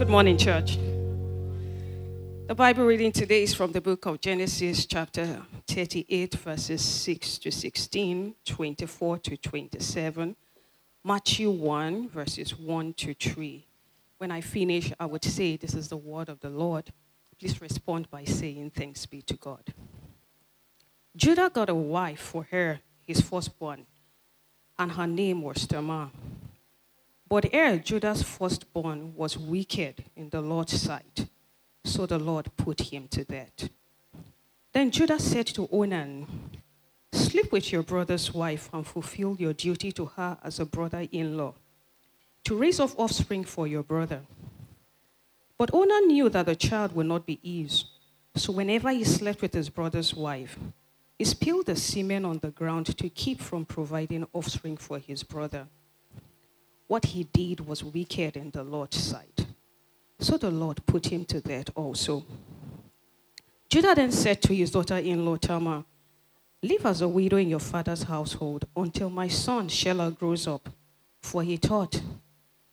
[0.00, 0.78] Good morning, church.
[2.46, 7.52] The Bible reading today is from the book of Genesis, chapter 38, verses 6 to
[7.52, 10.36] 16, 24 to 27,
[11.04, 13.66] Matthew 1, verses 1 to 3.
[14.16, 16.90] When I finish, I would say, This is the word of the Lord.
[17.38, 19.74] Please respond by saying, Thanks be to God.
[21.14, 23.84] Judah got a wife for her, his firstborn,
[24.78, 26.08] and her name was Tamar.
[27.30, 31.28] But Er, Judah's firstborn, was wicked in the Lord's sight,
[31.84, 33.70] so the Lord put him to death.
[34.72, 36.26] Then Judah said to Onan,
[37.12, 41.36] Sleep with your brother's wife and fulfill your duty to her as a brother in
[41.36, 41.54] law,
[42.42, 44.22] to raise up offspring for your brother.
[45.56, 47.84] But Onan knew that the child would not be his,
[48.34, 50.58] so whenever he slept with his brother's wife,
[51.16, 55.68] he spilled the semen on the ground to keep from providing offspring for his brother
[56.90, 59.46] what he did was wicked in the Lord's sight.
[60.18, 62.26] So the Lord put him to death also.
[63.68, 65.84] Judah then said to his daughter in law Tamar,
[66.64, 70.68] Live as a widow in your father's household until my son Shelah grows up.
[71.22, 72.02] For he thought,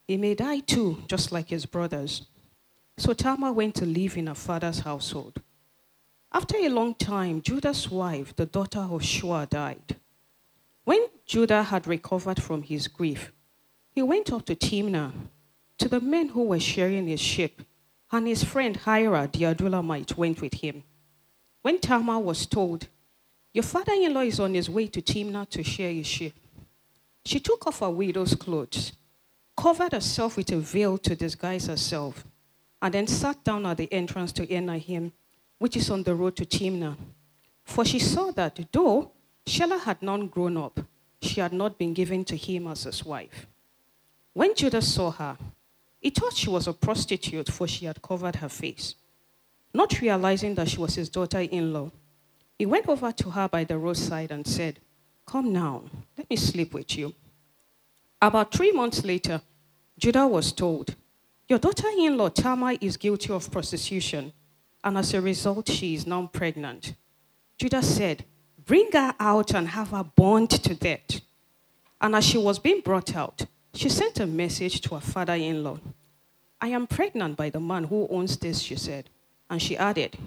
[0.07, 2.25] he may die too, just like his brothers.
[2.97, 5.43] So Tamar went to live in her father's household.
[6.33, 9.95] After a long time, Judah's wife, the daughter of Shua, died.
[10.85, 13.31] When Judah had recovered from his grief,
[13.97, 15.11] he went up to Timnah
[15.79, 17.63] to the men who were sharing his ship,
[18.11, 20.83] and his friend Hira the Adullamite went with him.
[21.63, 22.89] When Tamar was told,
[23.55, 26.33] Your father in law is on his way to Timnah to share his ship,
[27.25, 28.91] she took off her widow's clothes,
[29.55, 32.23] covered herself with a veil to disguise herself,
[32.79, 35.11] and then sat down at the entrance to En-Aim,
[35.57, 36.97] which is on the road to Timnah.
[37.63, 39.11] For she saw that though
[39.47, 40.81] Shelah had not grown up,
[41.19, 43.47] she had not been given to him as his wife.
[44.37, 45.35] When Judah saw her,
[45.99, 48.93] he thought she was a prostitute, for she had covered her face.
[49.73, 51.89] Not realizing that she was his daughter in law,
[52.59, 54.77] he went over to her by the roadside and said,
[55.25, 57.15] Come now, let me sleep with you.
[58.21, 59.41] About three months later,
[59.97, 60.93] Judah was told,
[61.49, 64.33] Your daughter in law Tamar is guilty of prostitution,
[64.83, 66.93] and as a result, she is now pregnant.
[67.57, 68.23] Judah said,
[68.63, 71.21] Bring her out and have her burned to death.
[71.99, 75.63] And as she was being brought out, she sent a message to her father in
[75.63, 75.77] law.
[76.59, 79.11] I am pregnant by the man who owns this, she said.
[79.51, 80.17] And she added,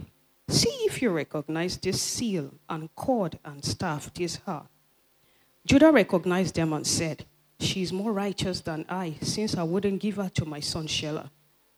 [0.49, 4.63] See if you recognize this seal and cord and staff, this her.
[5.67, 7.25] Judah recognized them and said,
[7.59, 11.31] She is more righteous than I, since I wouldn't give her to my son Shelah.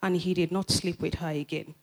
[0.03, 1.75] And he did not sleep with her again.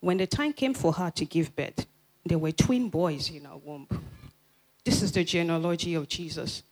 [0.00, 1.86] When the time came for her to give birth,
[2.24, 3.86] there were twin boys in her womb.
[4.84, 6.64] This is the genealogy of Jesus,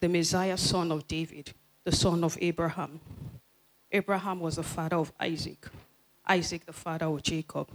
[0.00, 1.52] the Messiah, son of David
[1.88, 3.00] the son of Abraham.
[3.90, 5.66] Abraham was the father of Isaac,
[6.28, 7.70] Isaac the father of Jacob,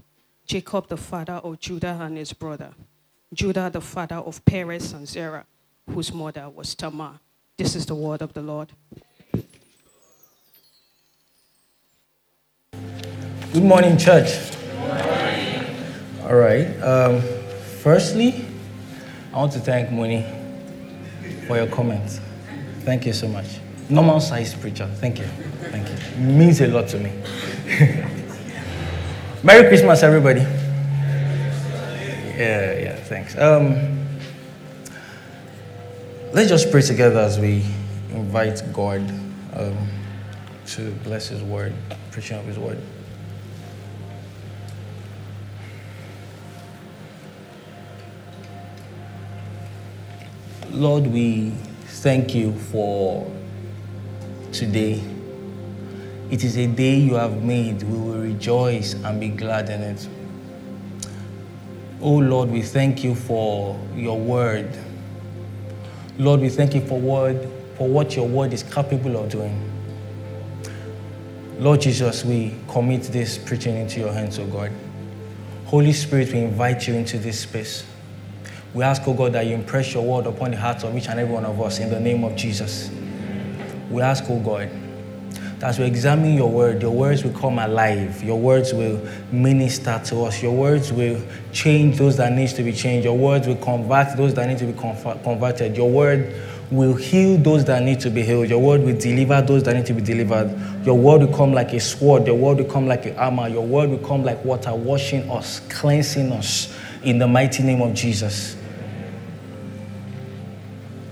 [0.46, 2.76] Jacob the father of Judah and his brother,
[3.34, 5.48] Judah the father of Perez and Zerah,
[5.90, 7.22] whose mother was Tamar.
[7.58, 8.70] This is the word of the Lord.
[13.52, 14.30] Good morning, church.
[16.22, 16.68] All right.
[16.84, 17.20] Um,
[17.82, 18.46] firstly,
[19.34, 20.24] I want to thank Moni
[21.48, 22.20] for your comments.
[22.82, 24.88] Thank you so much normal size preacher.
[24.96, 25.26] Thank you.
[25.72, 25.96] Thank you.
[25.96, 27.12] It means a lot to me.
[29.44, 30.42] Merry Christmas, everybody.
[32.36, 33.38] Yeah, yeah, thanks.
[33.38, 34.08] Um,
[36.32, 37.66] let's just pray together as we
[38.12, 39.02] invite God
[39.54, 39.90] um,
[40.68, 41.74] to bless His word,
[42.12, 42.80] preaching of His word.
[50.72, 51.52] Lord, we
[51.86, 53.32] thank you for
[54.54, 55.04] today.
[56.30, 57.84] It is a day you have made.
[57.84, 60.08] We will rejoice and be glad in it.
[62.02, 64.70] Oh Lord, we thank you for your word.
[66.18, 69.70] Lord, we thank you for word for what your word is capable of doing.
[71.60, 74.72] Lord Jesus, we commit this preaching into your hands, oh God.
[75.66, 77.86] Holy Spirit, we invite you into this space.
[78.74, 81.20] We ask, oh God, that you impress your word upon the hearts of each and
[81.20, 82.90] every one of us in the name of Jesus.
[83.94, 84.70] We ask, oh God,
[85.64, 88.22] As we examine your word, your words will come alive.
[88.22, 89.00] Your words will
[89.32, 90.44] minister to us.
[90.44, 91.22] Your words will
[91.54, 93.06] change those that needs to be changed.
[93.06, 95.78] Your words will convert those that need to be converted.
[95.78, 96.36] Your word
[96.70, 98.50] will heal those that need to be healed.
[98.50, 100.54] Your word will deliver those that need to be delivered.
[100.86, 102.28] Your word will come like a sword.
[102.28, 103.48] Your word will come like an armor.
[103.48, 107.94] Your word will come like water, washing us, cleansing us in the mighty name of
[107.94, 108.58] Jesus.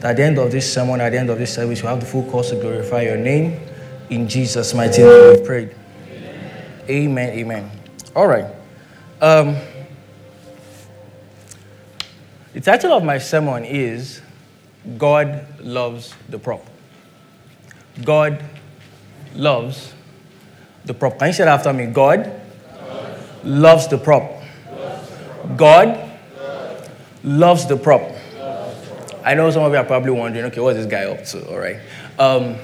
[0.03, 2.05] At the end of this sermon, at the end of this service, we have the
[2.05, 3.59] full course to glorify your name.
[4.09, 5.75] In Jesus' mighty name, we prayed.
[6.89, 7.29] Amen.
[7.29, 7.29] Amen.
[7.29, 7.71] Amen.
[8.15, 8.45] All right.
[9.21, 9.55] Um,
[12.53, 14.21] the title of my sermon is
[14.97, 16.65] God loves the prop.
[18.03, 18.43] God
[19.35, 19.93] loves
[20.85, 21.19] the prop.
[21.19, 21.85] Can you say that after me?
[21.85, 22.41] God,
[22.73, 23.19] God.
[23.43, 24.31] loves the prop.
[25.55, 26.09] God
[27.23, 28.01] loves the prop.
[29.23, 31.47] I know some of you are probably wondering, okay, what's this guy up to?
[31.49, 31.77] All right.
[32.17, 32.55] Um,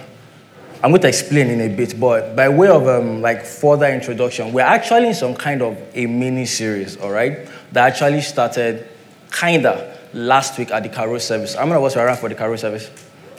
[0.84, 4.54] I'm going to explain in a bit, but by way of um, like further introduction,
[4.54, 8.88] we're actually in some kind of a mini series, all right, that actually started
[9.32, 11.56] kinda last week at the Carol service.
[11.56, 12.92] Many of us were around for the Carol service?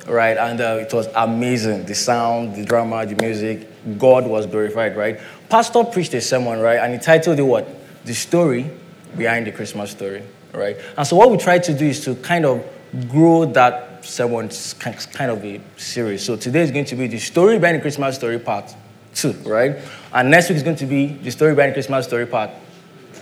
[0.06, 1.84] Right, and uh, it was amazing.
[1.84, 3.68] The sound, the drama, the music,
[3.98, 5.20] God was glorified, right?
[5.48, 7.68] Pastor preached a sermon, right, and he titled it what?
[8.04, 8.70] The story
[9.16, 10.22] behind the Christmas story,
[10.52, 10.76] right?
[10.96, 12.64] And so what we try to do is to kind of
[13.08, 16.24] grow that sermon kind of a series.
[16.24, 18.74] So today is going to be the story behind the Christmas story part
[19.14, 19.76] two, right?
[20.12, 22.50] And next week is going to be the story behind the Christmas story part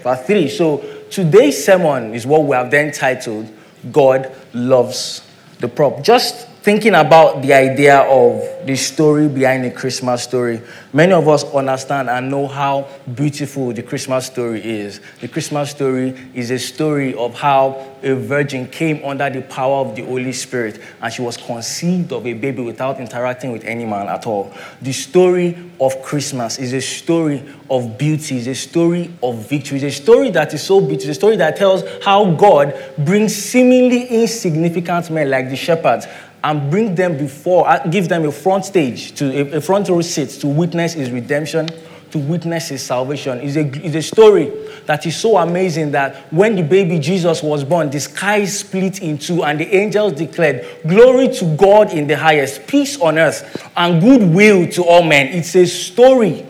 [0.03, 0.49] part three.
[0.49, 3.51] So today's sermon is what we have then titled
[3.91, 5.23] God Loves
[5.59, 6.03] the Prop.
[6.03, 10.61] Just thinking about the idea of the story behind the Christmas story,
[10.93, 15.01] many of us understand and know how beautiful the Christmas story is.
[15.21, 19.95] The Christmas story is a story of how a virgin came under the power of
[19.95, 24.09] the Holy Spirit and she was conceived of a baby without interacting with any man
[24.09, 24.53] at all.
[24.83, 29.99] The story of Christmas is a story of beauty, is a story of victory, it's
[29.99, 35.11] a story that is so beautiful, a story that tells how God brings seemingly insignificant
[35.11, 36.07] men like the shepherds
[36.46, 40.28] and bring them before, uh, give them a front stage, to a, front row seat
[40.28, 41.69] to witness his redemption,
[42.12, 43.40] to witness his salvation.
[43.40, 44.52] It's a, it's a story
[44.87, 49.19] that is so amazing that when the baby Jesus was born, the sky split in
[49.19, 54.00] two and the angels declared, Glory to God in the highest, peace on earth, and
[54.00, 55.26] goodwill to all men.
[55.26, 56.46] It's a story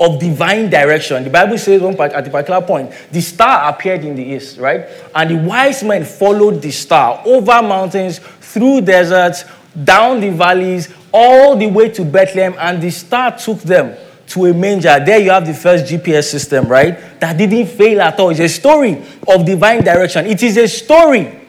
[0.00, 1.22] of divine direction.
[1.22, 4.86] The Bible says one at a particular point, the star appeared in the east, right?
[5.14, 9.44] And the wise men followed the star over mountains, through deserts,
[9.84, 13.94] down the valleys, all the way to Bethlehem, and the star took them
[14.28, 14.98] to a manger.
[15.04, 17.20] There you have the first GPS system, right?
[17.20, 18.30] That didn't fail at all.
[18.30, 20.26] It's a story of divine direction.
[20.26, 21.46] It is a story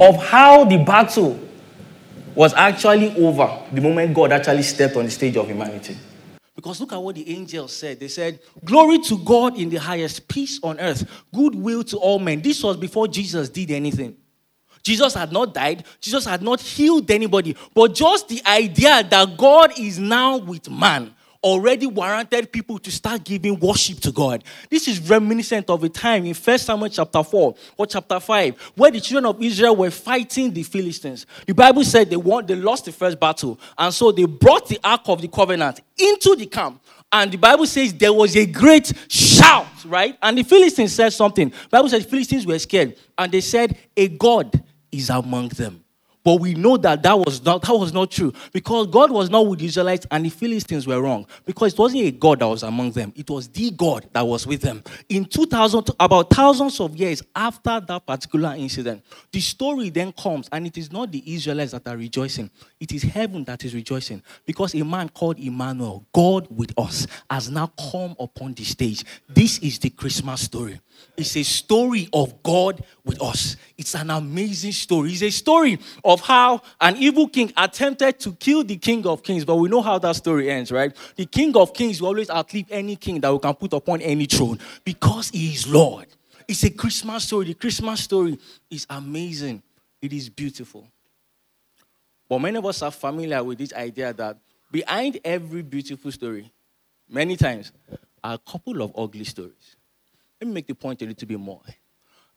[0.00, 1.40] of how the battle
[2.34, 5.96] was actually over the moment God actually stepped on the stage of humanity.
[6.56, 8.00] Because look at what the angels said.
[8.00, 12.40] They said, Glory to God in the highest, peace on earth, goodwill to all men.
[12.40, 14.16] This was before Jesus did anything.
[14.82, 19.78] Jesus had not died, Jesus had not healed anybody, but just the idea that God
[19.78, 21.12] is now with man
[21.46, 24.42] already warranted people to start giving worship to God.
[24.68, 28.90] This is reminiscent of a time in 1 Samuel chapter 4 or chapter 5 where
[28.90, 31.24] the children of Israel were fighting the Philistines.
[31.46, 34.80] The Bible said they won, they lost the first battle, and so they brought the
[34.82, 36.82] Ark of the Covenant into the camp.
[37.12, 40.18] And the Bible says there was a great shout, right?
[40.20, 41.50] And the Philistines said something.
[41.50, 45.84] The Bible says Philistines were scared, and they said, A God is among them.
[46.26, 49.46] But we know that that was not, that was not true because God was not
[49.46, 52.64] with the Israelites and the Philistines were wrong because it wasn't a God that was
[52.64, 53.12] among them.
[53.14, 54.82] It was the God that was with them.
[55.08, 60.66] In 2000, about thousands of years after that particular incident, the story then comes and
[60.66, 62.50] it is not the Israelites that are rejoicing.
[62.80, 67.48] It is heaven that is rejoicing because a man called Emmanuel, God with us, has
[67.48, 69.04] now come upon the stage.
[69.28, 70.80] This is the Christmas story.
[71.16, 73.56] It's a story of God with us.
[73.78, 75.12] It's an amazing story.
[75.12, 79.44] It's a story of how an evil king attempted to kill the king of kings,
[79.44, 80.94] but we know how that story ends, right?
[81.16, 84.26] The king of kings will always outlive any king that we can put upon any
[84.26, 86.06] throne because he is Lord.
[86.48, 87.46] It's a Christmas story.
[87.46, 88.38] The Christmas story
[88.70, 89.62] is amazing,
[90.00, 90.86] it is beautiful.
[92.28, 94.38] But many of us are familiar with this idea that
[94.70, 96.50] behind every beautiful story,
[97.08, 97.72] many times,
[98.22, 99.76] are a couple of ugly stories.
[100.40, 101.60] Let me make the point a little bit more.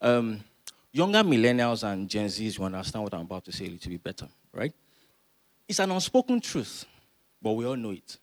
[0.00, 0.44] Um,
[0.92, 4.02] younger millennials and Gen Zs will understand what I'm about to say a little bit
[4.02, 4.72] better, right?
[5.68, 6.84] It's an unspoken truth,
[7.40, 8.18] but we all know it.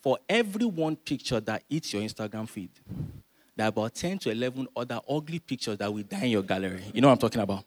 [0.00, 2.70] For every one picture that hits your Instagram feed,
[3.56, 6.84] there are about 10 to 11 other ugly pictures that will die in your gallery.
[6.94, 7.64] You know what I'm talking about?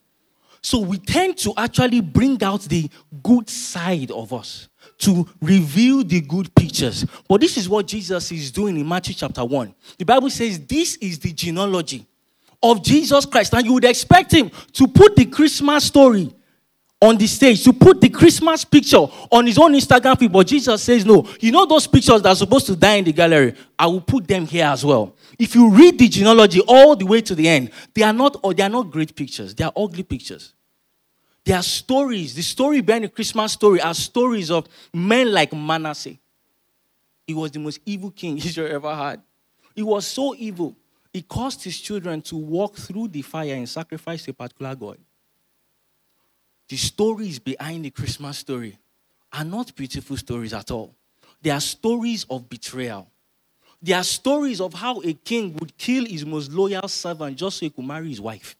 [0.63, 2.89] So we tend to actually bring out the
[3.21, 7.05] good side of us to reveal the good pictures.
[7.27, 9.73] But this is what Jesus is doing in Matthew chapter 1.
[9.97, 12.05] The Bible says this is the genealogy
[12.61, 13.53] of Jesus Christ.
[13.53, 16.33] And you would expect him to put the Christmas story
[17.01, 20.31] on the stage, to put the Christmas picture on his own Instagram feed.
[20.31, 23.13] But Jesus says, No, you know those pictures that are supposed to die in the
[23.13, 23.55] gallery?
[23.77, 25.15] I will put them here as well.
[25.39, 28.53] If you read the genealogy all the way to the end, they are not, or
[28.53, 30.53] they are not great pictures, they are ugly pictures.
[31.43, 32.35] They are stories.
[32.35, 36.17] The story behind the Christmas story are stories of men like Manasseh.
[37.25, 39.21] He was the most evil king Israel ever had.
[39.73, 40.75] He was so evil,
[41.13, 44.97] he caused his children to walk through the fire and sacrifice a particular God.
[46.69, 48.77] The stories behind the Christmas story
[49.33, 50.95] are not beautiful stories at all.
[51.41, 53.09] They are stories of betrayal.
[53.81, 57.65] They are stories of how a king would kill his most loyal servant just so
[57.65, 58.55] he could marry his wife.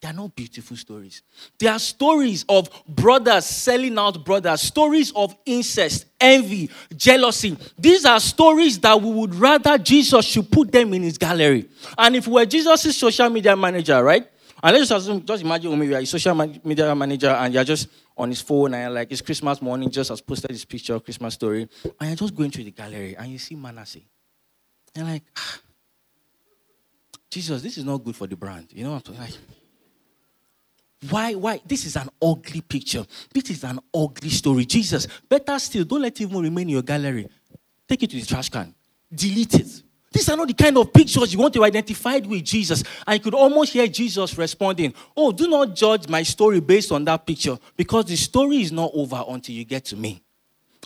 [0.00, 1.22] They are not beautiful stories.
[1.58, 7.56] They are stories of brothers selling out brothers, stories of incest, envy, jealousy.
[7.76, 11.68] These are stories that we would rather Jesus should put them in his gallery.
[11.96, 14.24] And if we were Jesus' social media manager, right?
[14.62, 17.88] And let's just, just imagine when you are a social media manager and you're just
[18.16, 21.68] on his phone and like it's Christmas morning, just has posted this picture Christmas story,
[22.00, 24.00] and you're just going through the gallery and you see Manasseh.
[24.94, 25.58] And like, ah,
[27.30, 28.68] Jesus, this is not good for the brand.
[28.72, 29.30] You know what I'm saying?
[29.30, 29.38] Like,
[31.08, 31.60] why, why?
[31.64, 33.04] This is an ugly picture.
[33.32, 34.64] This is an ugly story.
[34.64, 37.28] Jesus, better still, don't let it even remain in your gallery.
[37.88, 38.74] Take it to the trash can.
[39.14, 39.82] Delete it.
[40.10, 42.82] These are not the kind of pictures you want to identify with Jesus.
[43.06, 47.26] I could almost hear Jesus responding, Oh, do not judge my story based on that
[47.26, 50.22] picture because the story is not over until you get to me.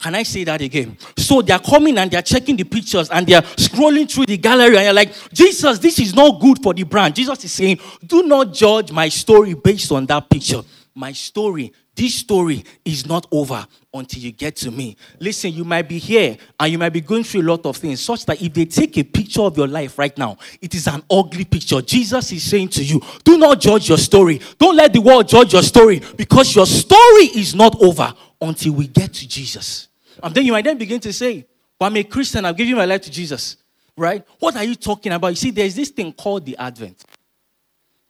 [0.02, 0.96] Can I say that again?
[1.16, 4.84] So they're coming and they're checking the pictures and they're scrolling through the gallery and
[4.86, 7.14] you're like, Jesus, this is not good for the brand.
[7.14, 10.60] Jesus is saying, Do not judge my story based on that picture.
[10.92, 14.96] My story, this story is not over until you get to me.
[15.20, 18.00] Listen, you might be here and you might be going through a lot of things,
[18.00, 21.04] such that if they take a picture of your life right now, it is an
[21.08, 21.80] ugly picture.
[21.80, 24.40] Jesus is saying to you, Do not judge your story.
[24.58, 28.88] Don't let the world judge your story because your story is not over until we
[28.88, 29.88] get to Jesus.
[30.22, 31.46] And then you might then begin to say,
[31.78, 33.56] Well, I'm a Christian, I've given my life to Jesus.
[33.96, 34.26] Right?
[34.38, 35.28] What are you talking about?
[35.28, 37.04] You see, there's this thing called the Advent.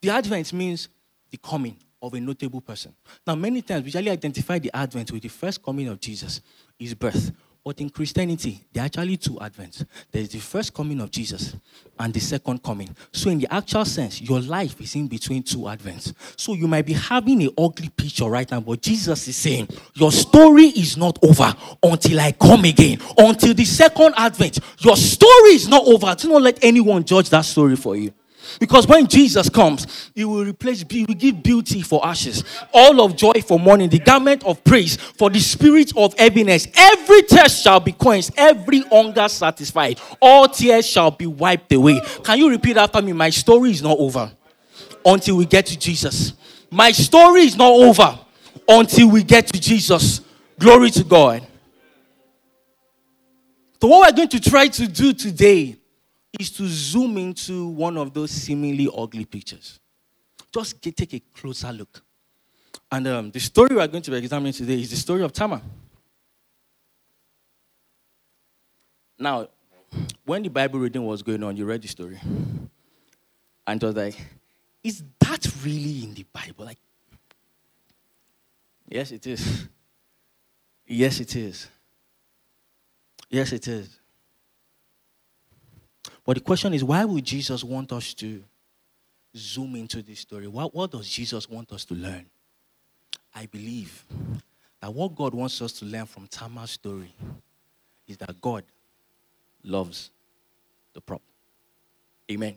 [0.01, 0.89] The Advent means
[1.31, 2.95] the coming of a notable person.
[3.27, 6.41] Now, many times we usually identify the Advent with the first coming of Jesus,
[6.79, 7.31] his birth.
[7.65, 9.87] But in Christianity, there are actually two advents.
[10.11, 11.55] There is the first coming of Jesus
[11.97, 12.89] and the second coming.
[13.13, 16.13] So, in the actual sense, your life is in between two advents.
[16.37, 20.11] So, you might be having an ugly picture right now, but Jesus is saying, Your
[20.11, 21.55] story is not over
[21.85, 22.99] until I come again.
[23.17, 26.13] Until the second advent, your story is not over.
[26.17, 28.13] Do not let anyone judge that story for you.
[28.59, 33.17] Because when Jesus comes, he will replace, he will give beauty for ashes, all of
[33.17, 36.69] joy for mourning, the garment of praise for the spirit of heaviness.
[36.75, 42.01] Every test shall be quenched, every hunger satisfied, all tears shall be wiped away.
[42.25, 43.13] Can you repeat after me?
[43.13, 44.31] My story is not over
[45.05, 46.35] until we get to Jesus.
[46.71, 48.19] My story is not over
[48.69, 50.21] until we get to Jesus.
[50.59, 51.47] Glory to God.
[53.81, 55.77] So, what we're going to try to do today
[56.39, 59.79] is to zoom into one of those seemingly ugly pictures.
[60.53, 62.03] Just get, take a closer look.
[62.91, 65.61] And um, the story we're going to be examining today is the story of Tamar.
[69.19, 69.49] Now,
[70.25, 72.19] when the Bible reading was going on, you read the story.
[73.67, 74.17] And it was like,
[74.83, 76.65] is that really in the Bible?
[76.65, 76.79] Like,
[78.89, 79.69] yes, it is.
[80.87, 81.69] Yes, it is.
[83.31, 83.99] Yes, it is.
[86.25, 88.43] But the question is, why would Jesus want us to
[89.37, 90.47] zoom into this story?
[90.47, 92.27] What, what does Jesus want us to learn?
[93.35, 94.05] I believe
[94.81, 97.13] that what God wants us to learn from Tamar's story
[98.07, 98.65] is that God
[99.65, 100.11] loves
[100.93, 101.23] the prop.
[102.31, 102.57] Amen.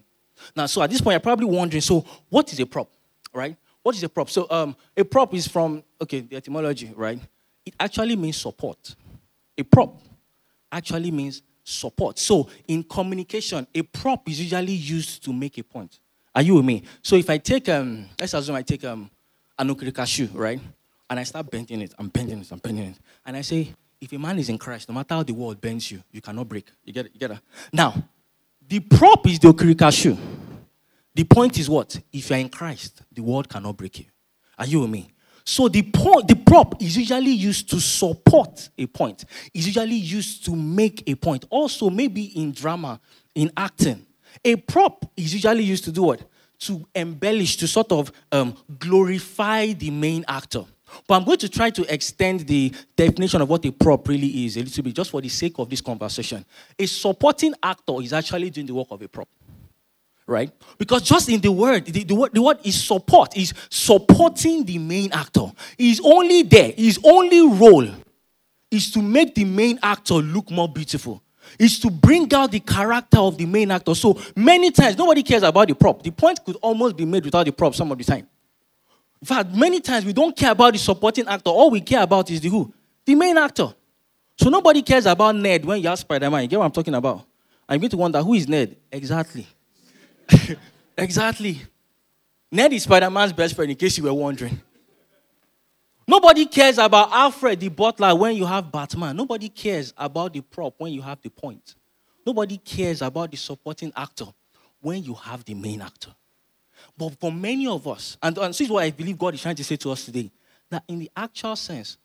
[0.55, 2.89] Now, so at this point, you're probably wondering, so what is a prop,
[3.34, 3.55] right?
[3.81, 4.29] What is a prop?
[4.29, 7.19] So um, a prop is from, okay, the etymology, right?
[7.65, 8.95] It actually means support.
[9.57, 9.98] A prop
[10.72, 12.19] actually means support.
[12.19, 16.00] So in communication, a prop is usually used to make a point.
[16.34, 16.84] Are you with me?
[17.01, 19.10] So if I take um, let's assume I take um
[19.57, 20.60] an okrika shoe, right?
[21.10, 22.98] And I start bending it, I'm bending it, I'm bending it.
[23.25, 25.91] And I say, if a man is in Christ, no matter how the world bends
[25.91, 26.67] you, you cannot break.
[26.84, 27.12] You get it?
[27.13, 27.39] You get it?
[27.72, 27.93] Now,
[28.67, 30.17] the prop is the okrika shoe.
[31.13, 32.00] The point is what?
[32.12, 34.05] If you're in Christ, the world cannot break you.
[34.57, 35.13] Are you with me?
[35.46, 39.25] So the the prop is usually used to support a point.
[39.54, 41.46] Is usually used to make a point.
[41.50, 43.00] Also, maybe in drama,
[43.36, 44.06] in acting,
[44.44, 46.22] a prop is usually used to do what?
[46.60, 50.64] to embellish, to sort of um, glorify the main actor.
[51.08, 54.56] But I'm going to try to extend the definition of what a prop really is
[54.58, 56.46] a little bit, just for the sake of this conversation.
[56.78, 59.28] A supporting actor is actually doing the work of a prop.
[60.27, 60.51] Right?
[60.77, 64.79] Because just in the word, the, the, word, the word is support, is supporting the
[64.79, 65.51] main actor.
[65.77, 67.88] He's only there, his only role
[68.72, 71.22] is to make the main actor look more beautiful
[71.60, 73.96] is to bring out the character of the main actor.
[73.96, 76.01] So many times, nobody cares about the prop.
[76.03, 78.27] The point could almost be made without the prop some of the time.
[79.22, 81.50] In fact, many times we don't care about the supporting actor.
[81.50, 82.74] All we care about is the who?
[83.05, 83.74] The main actor.
[84.38, 86.41] So nobody cares about Ned when you have Spider-Man.
[86.44, 87.25] You get what I'm talking about?
[87.67, 88.75] I'm going to wonder, who is Ned?
[88.91, 89.48] Exactly.
[90.98, 91.62] exactly.
[92.51, 94.62] Ned is Spider-Man's best friend, in case you were wondering.
[96.08, 99.15] Nobody cares about Alfred the butler when you have Batman.
[99.17, 101.75] Nobody cares about the prop when you have the point.
[102.25, 104.27] Nobody cares about the supporting actor
[104.82, 106.12] when you have the main actor.
[106.98, 109.55] But for many of us, and, and this is what I believe God is trying
[109.55, 110.32] to say to us today,
[110.70, 111.98] that in the actual sense,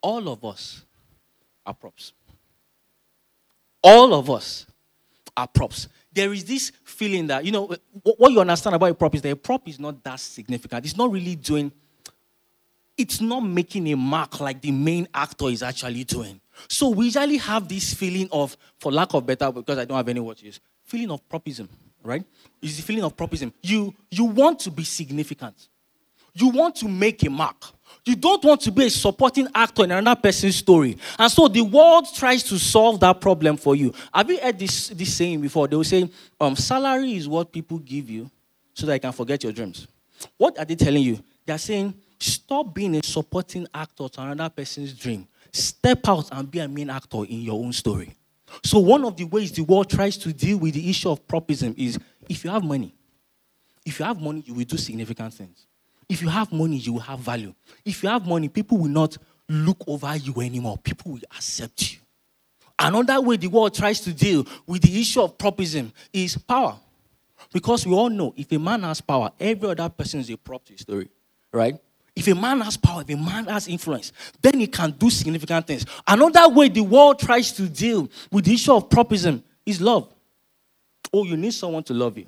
[0.00, 0.84] all of us
[1.64, 2.12] are props.
[3.82, 4.66] All of us
[5.36, 5.88] are props.
[6.16, 7.70] There is this feeling that, you know,
[8.02, 10.86] what you understand about a prop is that a prop is not that significant.
[10.86, 11.70] It's not really doing
[12.96, 16.40] it's not making a mark like the main actor is actually doing.
[16.68, 20.08] So we usually have this feeling of, for lack of better, because I don't have
[20.08, 20.42] any words,
[20.84, 21.68] feeling of propism,
[22.02, 22.24] right?
[22.62, 23.52] It's the feeling of propism.
[23.62, 25.68] You you want to be significant.
[26.36, 27.56] You want to make a mark.
[28.04, 30.96] You don't want to be a supporting actor in another person's story.
[31.18, 33.92] And so the world tries to solve that problem for you.
[34.14, 35.66] Have you heard this, this saying before?
[35.66, 36.08] They will say,
[36.40, 38.30] um, salary is what people give you
[38.74, 39.88] so that you can forget your dreams.
[40.36, 41.18] What are they telling you?
[41.44, 45.26] They're saying Stop being a supporting actor to another person's dream.
[45.52, 48.14] Step out and be a main actor in your own story.
[48.64, 51.74] So, one of the ways the world tries to deal with the issue of propism
[51.76, 52.94] is if you have money,
[53.84, 55.66] if you have money, you will do significant things.
[56.08, 57.54] If you have money, you will have value.
[57.84, 59.16] If you have money, people will not
[59.48, 61.98] look over you anymore, people will accept you.
[62.78, 66.76] Another way the world tries to deal with the issue of propism is power.
[67.52, 70.64] Because we all know if a man has power, every other person is a prop
[70.64, 71.08] to his story,
[71.52, 71.78] right?
[72.14, 75.66] If a man has power, if a man has influence, then he can do significant
[75.66, 75.84] things.
[76.06, 80.12] Another way the world tries to deal with the issue of propism is love.
[81.12, 82.26] Oh, you need someone to love you.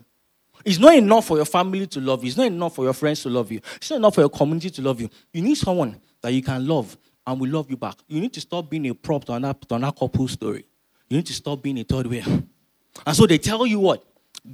[0.68, 2.28] It's not enough for your family to love you.
[2.28, 3.58] It's not enough for your friends to love you.
[3.76, 5.08] It's not enough for your community to love you.
[5.32, 6.94] You need someone that you can love
[7.26, 7.96] and will love you back.
[8.06, 10.66] You need to stop being a prop to another, to couple story.
[11.08, 12.22] You need to stop being a third wheel.
[13.06, 14.04] And so they tell you what?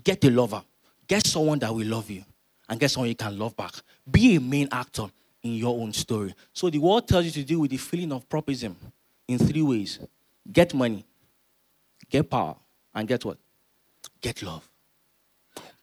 [0.05, 0.63] Get a lover.
[1.09, 2.25] Get someone that will love you.
[2.69, 3.73] And get someone you can love back.
[4.09, 5.07] Be a main actor
[5.43, 6.33] in your own story.
[6.53, 8.77] So the world tells you to deal with the feeling of propism
[9.27, 9.99] in three ways
[10.53, 11.05] get money,
[12.09, 12.55] get power,
[12.95, 13.37] and get what?
[14.21, 14.69] Get love.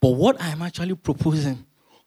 [0.02, 1.64] But what I'm actually proposing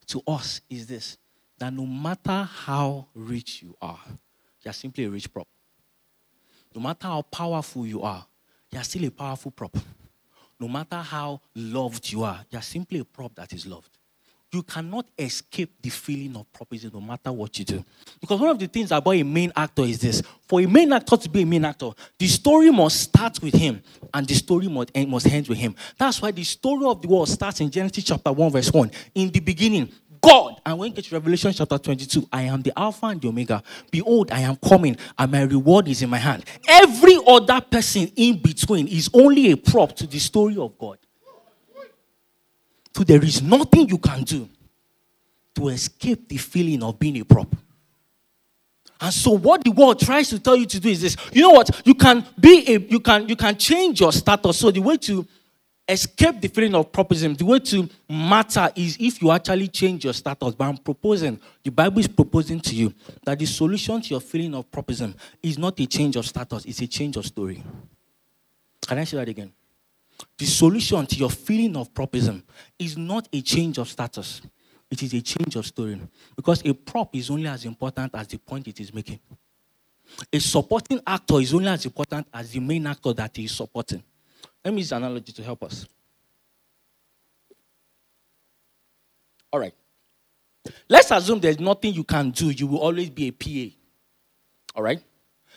[0.09, 1.17] to us is this
[1.59, 4.01] that no matter how rich you are,
[4.63, 5.47] you're simply a rich prop.
[6.75, 8.27] No matter how powerful you are,
[8.71, 9.77] you're still a powerful prop.
[10.59, 13.94] No matter how loved you are, you're simply a prop that is loved
[14.55, 17.85] you cannot escape the feeling of property no matter what you do.
[18.21, 21.17] Because one of the things about a main actor is this for a main actor
[21.17, 24.91] to be a main actor, the story must start with him and the story must
[24.95, 25.75] end, must end with him.
[25.99, 28.91] That's why the story of the world starts in Genesis chapter 1, verse 1.
[29.15, 29.91] In the beginning,
[30.21, 30.61] God.
[30.65, 33.63] And when you get to Revelation chapter 22, I am the Alpha and the Omega.
[33.91, 36.45] Behold, I am coming, and my reward is in my hand.
[36.67, 40.99] Every other person in between is only a prop to the story of God.
[42.97, 44.49] So there is nothing you can do
[45.57, 47.55] to escape the feeling of being a prop.
[49.01, 51.17] And so what the world tries to tell you to do is this.
[51.33, 51.83] You know what?
[51.85, 54.59] You can be a you can you can change your status.
[54.59, 55.27] So the way to
[55.89, 60.15] escape the feeling of propism, the way to matter is if you actually change your
[60.15, 60.55] status.
[60.55, 64.55] But I'm proposing, the Bible is proposing to you that the solution to your feeling
[64.55, 67.63] of propism is not a change of status, it's a change of story.
[68.87, 69.53] Can I say that again?
[70.39, 72.43] The solution to your feeling of propism
[72.79, 74.43] is not a change of status,
[74.91, 76.01] it is a change of story.
[76.37, 79.21] Because a prop is only as important as the point it is making.
[80.33, 84.03] A supporting actor is only as important as the main actor that he is supporting.
[84.65, 85.87] Let me use an analogy to help us.
[89.53, 89.75] All right.
[90.89, 92.51] Let's assume there's nothing you can do.
[92.51, 93.75] You will always be a PA.
[94.75, 95.01] All right?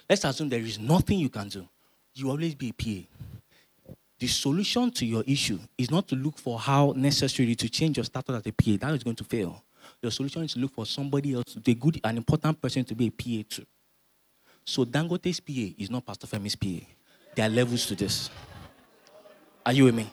[0.10, 1.68] Let's assume there is nothing you can do.
[2.14, 3.08] You will always be a PA
[4.20, 8.04] the solution to your issue is not to look for how necessary to change your
[8.04, 8.88] status as a PA.
[8.88, 9.64] That is going to fail.
[10.02, 13.08] Your solution is to look for somebody else, a good, and important person to be
[13.08, 13.66] a PA to.
[14.66, 16.86] So Dangote's PA is not Pastor Femi's PA.
[17.36, 18.30] There are levels to this.
[19.66, 20.10] Are you with me?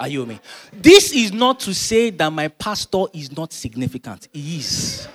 [0.00, 0.40] Are you with me?
[0.72, 4.28] This is not to say that my pastor is not significant.
[4.32, 5.08] He is.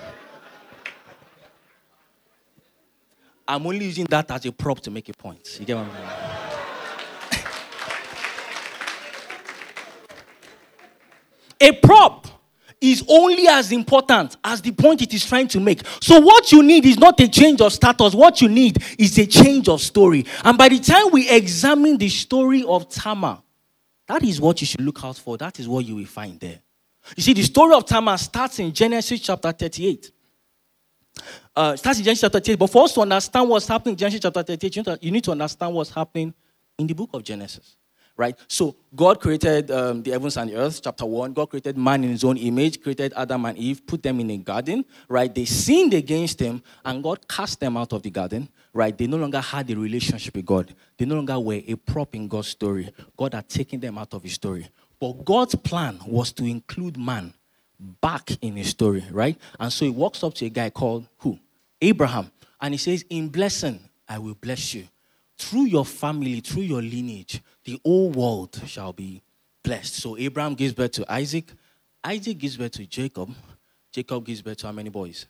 [3.48, 5.58] I'm only using that as a prop to make a point.
[5.60, 6.33] You get what I'm saying?
[11.64, 12.28] A prop
[12.84, 15.82] is only as important as the point it is trying to make.
[16.02, 19.26] So, what you need is not a change of status, what you need is a
[19.26, 20.26] change of story.
[20.44, 23.42] And by the time we examine the story of Tamar,
[24.08, 25.38] that is what you should look out for.
[25.38, 26.60] That is what you will find there.
[27.16, 30.12] You see, the story of Tamar starts in Genesis chapter 38.
[31.56, 32.60] Uh, starts in Genesis chapter 38.
[32.60, 35.12] But for us to understand what's happening in Genesis chapter 38, you need to, you
[35.12, 36.34] need to understand what's happening
[36.78, 37.78] in the book of Genesis
[38.16, 38.38] right?
[38.48, 41.34] So God created um, the heavens and the earth, chapter 1.
[41.34, 44.38] God created man in his own image, created Adam and Eve, put them in a
[44.38, 45.34] garden, right?
[45.34, 48.98] They sinned against him, and God cast them out of the garden, right?
[48.98, 50.74] They no longer had a relationship with God.
[50.98, 52.92] They no longer were a prop in God's story.
[53.18, 54.68] God had taken them out of his story.
[55.00, 57.34] But God's plan was to include man
[58.02, 59.38] back in his story, right?
[59.60, 61.38] And so he walks up to a guy called who?
[61.82, 62.32] Abraham.
[62.62, 64.88] And he says, In blessing, I will bless you.
[65.38, 69.22] Through your family, through your lineage, the whole world shall be
[69.64, 69.96] blessed.
[69.96, 71.52] So Abraham gives birth to Isaac.
[72.04, 73.34] Isaac gives birth to Jacob.
[73.92, 75.28] Jacob gives birth to how many boys?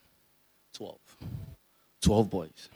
[0.74, 0.98] 12.
[2.02, 2.70] 12 boys.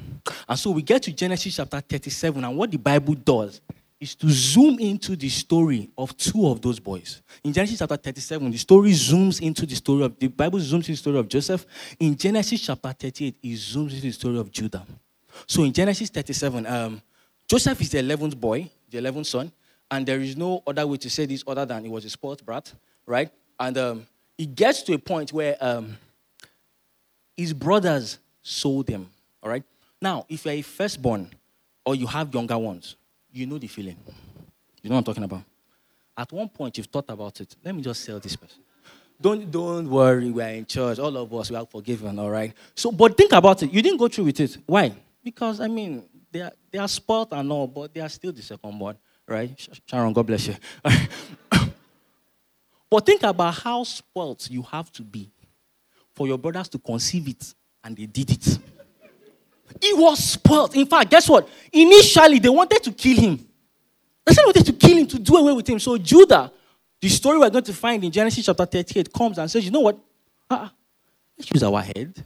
[0.47, 3.61] And so we get to Genesis chapter 37, and what the Bible does
[3.99, 7.21] is to zoom into the story of two of those boys.
[7.43, 10.91] In Genesis chapter 37, the story zooms into the story of the Bible zooms into
[10.91, 11.65] the story of Joseph.
[11.99, 14.85] In Genesis chapter 38, it zooms into the story of Judah.
[15.47, 17.01] So in Genesis 37, um,
[17.47, 19.51] Joseph is the 11th boy, the 11th son,
[19.89, 22.41] and there is no other way to say this other than he was a sports
[22.41, 22.73] brat,
[23.05, 23.31] right?
[23.57, 24.07] And um,
[24.37, 25.97] it gets to a point where um,
[27.37, 29.09] his brothers sold him,
[29.41, 29.63] all right?
[30.01, 31.29] Now, if you're a firstborn
[31.85, 32.97] or you have younger ones,
[33.31, 33.97] you know the feeling.
[34.81, 35.43] You know what I'm talking about?
[36.17, 37.55] At one point, you've thought about it.
[37.63, 38.59] Let me just sell this person.
[39.19, 40.99] Don't, don't worry, we're in church.
[40.99, 42.53] All of us, we are forgiven, all right?
[42.75, 43.71] So, but think about it.
[43.71, 44.57] You didn't go through with it.
[44.65, 44.93] Why?
[45.23, 48.41] Because, I mean, they are, they are spoiled and all, but they are still the
[48.41, 49.67] second born, right?
[49.85, 50.55] Sharon, God bless you.
[52.89, 55.31] but think about how spoiled you have to be
[56.13, 58.59] for your brothers to conceive it, and they did it.
[59.81, 60.75] He was spoiled.
[60.75, 61.47] In fact, guess what?
[61.71, 63.47] Initially, they wanted to kill him.
[64.25, 65.79] They said they wanted to kill him, to do away with him.
[65.79, 66.51] So Judah,
[66.99, 69.81] the story we're going to find in Genesis chapter 38, comes and says, you know
[69.81, 69.99] what?
[70.49, 70.69] Uh-uh.
[71.37, 72.23] Let's use our head.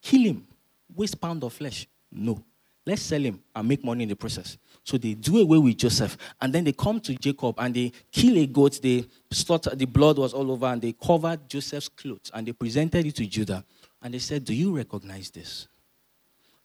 [0.00, 0.46] Kill him.
[0.94, 1.86] Waste pound of flesh.
[2.10, 2.42] No.
[2.84, 4.58] Let's sell him and make money in the process.
[4.84, 6.16] So they do away with Joseph.
[6.40, 8.80] And then they come to Jacob and they kill a goat.
[8.82, 13.06] They slaughter, the blood was all over, and they covered Joseph's clothes and they presented
[13.06, 13.64] it to Judah.
[14.02, 15.68] And they said, Do you recognize this?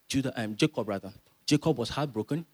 [0.08, 1.14] Judah, um, Jacob rather.
[1.46, 2.46] Jacob was heartbroken.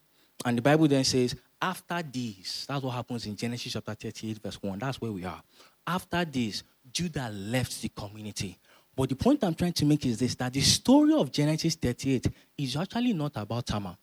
[0.45, 4.61] And the Bible then says, after this, that's what happens in Genesis chapter 38, verse
[4.61, 4.79] 1.
[4.79, 5.41] That's where we are.
[5.87, 8.57] After this, Judah left the community
[8.95, 12.27] but the point I'm trying to make is this that the story of Genesis 38
[12.57, 13.97] is actually not about Tamar,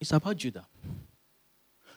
[0.00, 0.66] it's about Judah.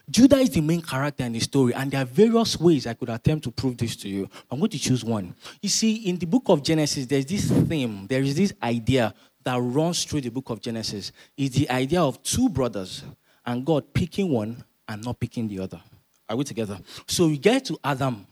[0.07, 3.09] Judah is the main character in the story, and there are various ways I could
[3.09, 4.29] attempt to prove this to you.
[4.51, 5.33] I'm going to choose one.
[5.61, 9.57] You see, in the book of Genesis, there's this theme, there is this idea that
[9.57, 11.11] runs through the book of Genesis.
[11.37, 13.03] It's the idea of two brothers
[13.45, 15.79] and God picking one and not picking the other.
[16.27, 16.79] Are we together?
[17.07, 18.25] So we get to Adam.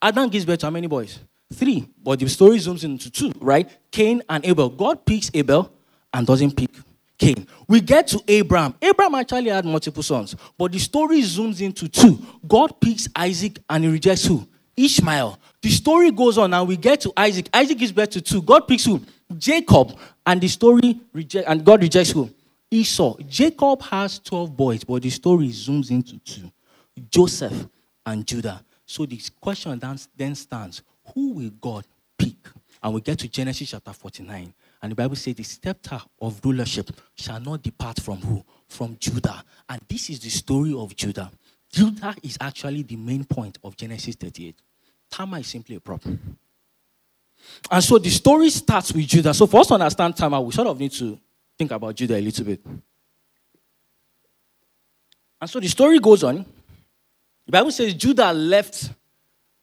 [0.00, 1.18] Adam gives birth to how many boys?
[1.52, 3.68] Three, but the story zooms into two, right?
[3.90, 4.68] Cain and Abel.
[4.68, 5.72] God picks Abel
[6.12, 6.70] and doesn't pick
[7.18, 7.46] Cain.
[7.68, 8.74] We get to Abraham.
[8.80, 12.18] Abraham actually had multiple sons, but the story zooms into two.
[12.46, 14.46] God picks Isaac and he rejects who?
[14.76, 15.38] Ishmael.
[15.60, 17.48] The story goes on and we get to Isaac.
[17.52, 18.40] Isaac gives birth to two.
[18.40, 19.00] God picks who?
[19.36, 19.98] Jacob.
[20.24, 22.30] And the story reject and God rejects who?
[22.70, 23.16] Esau.
[23.28, 26.50] Jacob has 12 boys, but the story zooms into two.
[27.10, 27.66] Joseph
[28.06, 28.64] and Judah.
[28.86, 29.80] So the question
[30.16, 30.82] then stands
[31.14, 31.84] who will God
[32.16, 32.36] pick?
[32.82, 34.54] And we get to Genesis chapter 49.
[34.82, 38.42] And the Bible says the scepter of rulership shall not depart from who?
[38.68, 39.44] From Judah.
[39.68, 41.30] And this is the story of Judah.
[41.70, 44.56] Judah is actually the main point of Genesis 38.
[45.10, 46.02] Tamar is simply a prop.
[47.70, 49.34] And so the story starts with Judah.
[49.34, 51.18] So for us to understand Tamar, we sort of need to
[51.58, 52.60] think about Judah a little bit.
[55.40, 56.44] And so the story goes on.
[57.46, 58.90] The Bible says Judah left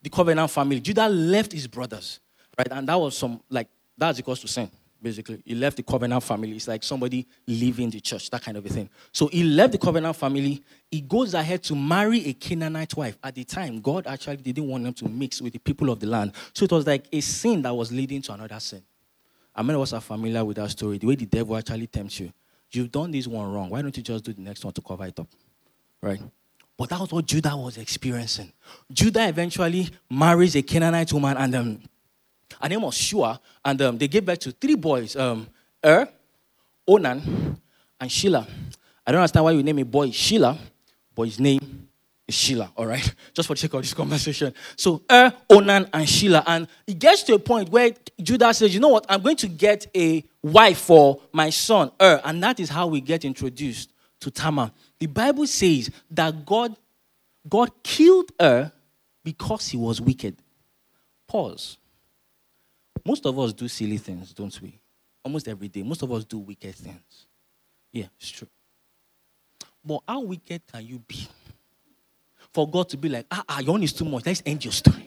[0.08, 0.80] the covenant family.
[0.80, 2.22] Judah left his brothers,
[2.58, 2.68] right?
[2.72, 3.68] And that was some, like,
[3.98, 5.42] that's equals to sin, basically.
[5.44, 6.56] He left the covenant family.
[6.56, 8.90] It's like somebody leaving the church, that kind of a thing.
[9.12, 10.64] So he left the covenant family.
[10.90, 13.18] He goes ahead to marry a Canaanite wife.
[13.22, 16.08] At the time, God actually didn't want them to mix with the people of the
[16.08, 16.32] land.
[16.54, 18.84] So it was like a sin that was leading to another sin.
[19.54, 22.22] I many of us are familiar with that story, the way the devil actually tempts
[22.22, 22.32] you.
[22.72, 23.70] You've done this one wrong.
[23.70, 25.28] Why don't you just do the next one to cover it up?
[26.02, 26.22] Right?
[26.78, 28.54] But that was what Judah was experiencing.
[28.92, 31.82] Judah eventually marries a Canaanite woman, and um,
[32.62, 35.48] her name was Shua, and um, they gave birth to three boys um,
[35.84, 36.08] Er,
[36.88, 37.60] Onan,
[38.00, 38.48] and Sheila.
[39.06, 40.58] I don't understand why you name a boy Sheila,
[41.16, 41.88] but his name
[42.28, 43.16] is Sheila, all right?
[43.34, 44.54] Just for the sake of this conversation.
[44.76, 46.44] So Er, Onan, and Sheila.
[46.46, 49.48] And it gets to a point where Judah says, you know what, I'm going to
[49.48, 52.22] get a wife for my son, Er.
[52.24, 54.72] And that is how we get introduced to Tamar.
[55.00, 56.76] The Bible says that God,
[57.48, 58.72] God killed her
[59.24, 60.38] because he was wicked.
[61.28, 61.78] Pause.
[63.06, 64.80] Most of us do silly things, don't we?
[65.24, 65.84] Almost every day.
[65.84, 67.28] Most of us do wicked things.
[67.92, 68.48] Yeah, it's true.
[69.84, 71.28] But how wicked can you be?
[72.54, 74.26] For God to be like, ah, ah, your own is too much.
[74.26, 75.07] Let's end your story.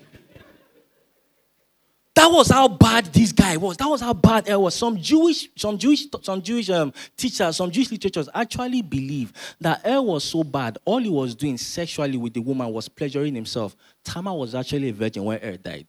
[2.14, 3.77] That was how bad this guy was.
[3.77, 4.75] That was how bad it was.
[4.75, 10.03] Some Jewish, some Jewish, some Jewish um, teachers, some Jewish literatures actually believe that Er
[10.03, 10.79] was so bad.
[10.85, 13.77] All he was doing sexually with the woman was pleasuring himself.
[14.05, 15.87] Tamar was actually a virgin when Er died.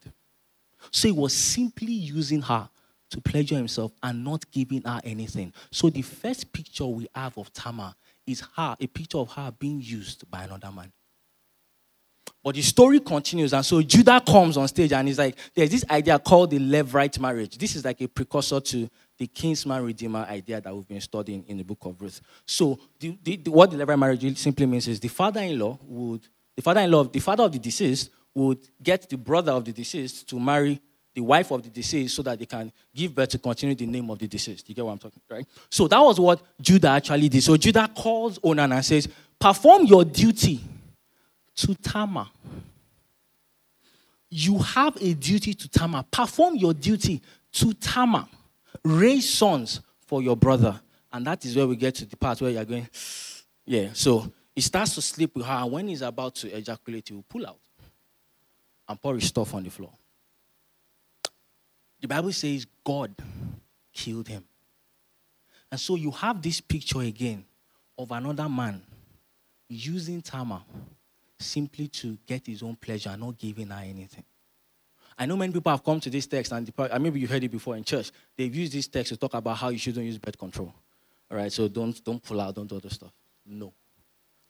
[0.91, 2.69] So he was simply using her
[3.09, 5.53] to pleasure himself and not giving her anything.
[5.71, 7.93] So the first picture we have of Tamar
[8.25, 10.91] is her, a picture of her being used by another man.
[12.43, 15.85] But the story continues, and so Judah comes on stage and he's like, there's this
[15.89, 17.57] idea called the Levirate marriage.
[17.57, 21.57] This is like a precursor to the kinsman redeemer idea that we've been studying in
[21.57, 22.19] the book of Ruth.
[22.47, 26.63] So the, the, the, what the Levirate marriage simply means is the father-in-law would, the
[26.63, 30.81] father-in-law, the father of the deceased would get the brother of the deceased to marry
[31.13, 34.09] the wife of the deceased so that they can give birth to continue the name
[34.09, 34.67] of the deceased.
[34.67, 35.45] You get what I'm talking right?
[35.69, 37.43] So that was what Judah actually did.
[37.43, 39.07] So Judah calls Onan and says,
[39.39, 40.61] Perform your duty
[41.55, 42.31] to Tama.
[44.29, 46.05] You have a duty to Tama.
[46.09, 47.21] Perform your duty
[47.53, 48.29] to Tama.
[48.83, 50.79] Raise sons for your brother.
[51.11, 52.87] And that is where we get to the part where you're going,
[53.65, 53.89] yeah.
[53.93, 57.45] So he starts to sleep with her, when he's about to ejaculate, he will pull
[57.45, 57.59] out
[58.87, 59.91] and pour his stuff on the floor.
[62.01, 63.13] The Bible says God
[63.93, 64.43] killed him.
[65.71, 67.45] And so you have this picture again
[67.97, 68.81] of another man
[69.69, 70.61] using Tamar
[71.41, 74.23] simply to get his own pleasure, not giving her anything.
[75.17, 77.75] I know many people have come to this text, and maybe you heard it before
[77.75, 78.11] in church.
[78.35, 80.73] They've used this text to talk about how you shouldn't use birth control.
[81.29, 83.11] All right, so don't, don't pull out, don't do other stuff.
[83.45, 83.73] No.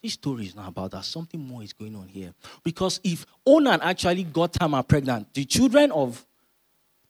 [0.02, 1.04] This story is not about that.
[1.04, 2.34] Something more is going on here.
[2.64, 6.24] Because if Onan actually got Tamar pregnant, the children of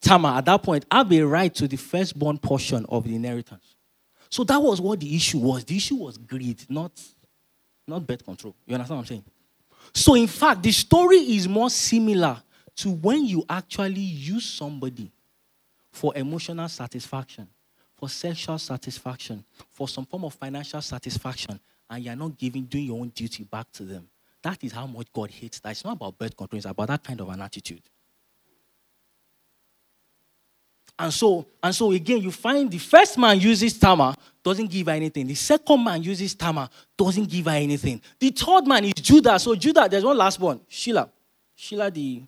[0.00, 3.76] Tamar at that point have a right to the firstborn portion of the inheritance.
[4.28, 5.64] So that was what the issue was.
[5.64, 6.90] The issue was greed, not,
[7.86, 8.54] not birth control.
[8.66, 9.24] You understand what I'm saying?
[9.94, 12.42] So, in fact, the story is more similar
[12.76, 15.10] to when you actually use somebody
[15.90, 17.46] for emotional satisfaction,
[17.94, 23.00] for sexual satisfaction, for some form of financial satisfaction, and you're not giving, doing your
[23.00, 24.08] own duty back to them.
[24.42, 25.70] That is how much God hates that.
[25.70, 27.82] It's not about birth control, it's about that kind of an attitude.
[30.98, 34.92] And so, and so again, you find the first man uses Tamar, doesn't give her
[34.92, 35.26] anything.
[35.26, 38.00] The second man uses Tamar, doesn't give her anything.
[38.18, 39.38] The third man is Judah.
[39.38, 41.08] So Judah, there's one last one, Sheila.
[41.54, 42.22] Sheila, the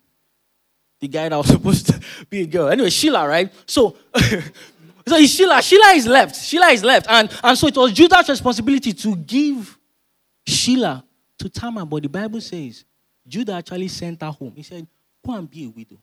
[0.99, 1.99] the guy that was supposed to
[2.29, 2.69] be a girl.
[2.69, 3.51] Anyway, Sheila, right?
[3.67, 5.61] So, so it's Sheila.
[5.61, 6.35] Sheila is left.
[6.35, 9.77] Sheila is left, and and so it was Judah's responsibility to give
[10.47, 11.03] Sheila
[11.39, 11.85] to Tamar.
[11.85, 12.85] But the Bible says
[13.27, 14.53] Judah actually sent her home.
[14.55, 14.87] He said,
[15.25, 15.97] "Go and be a widow."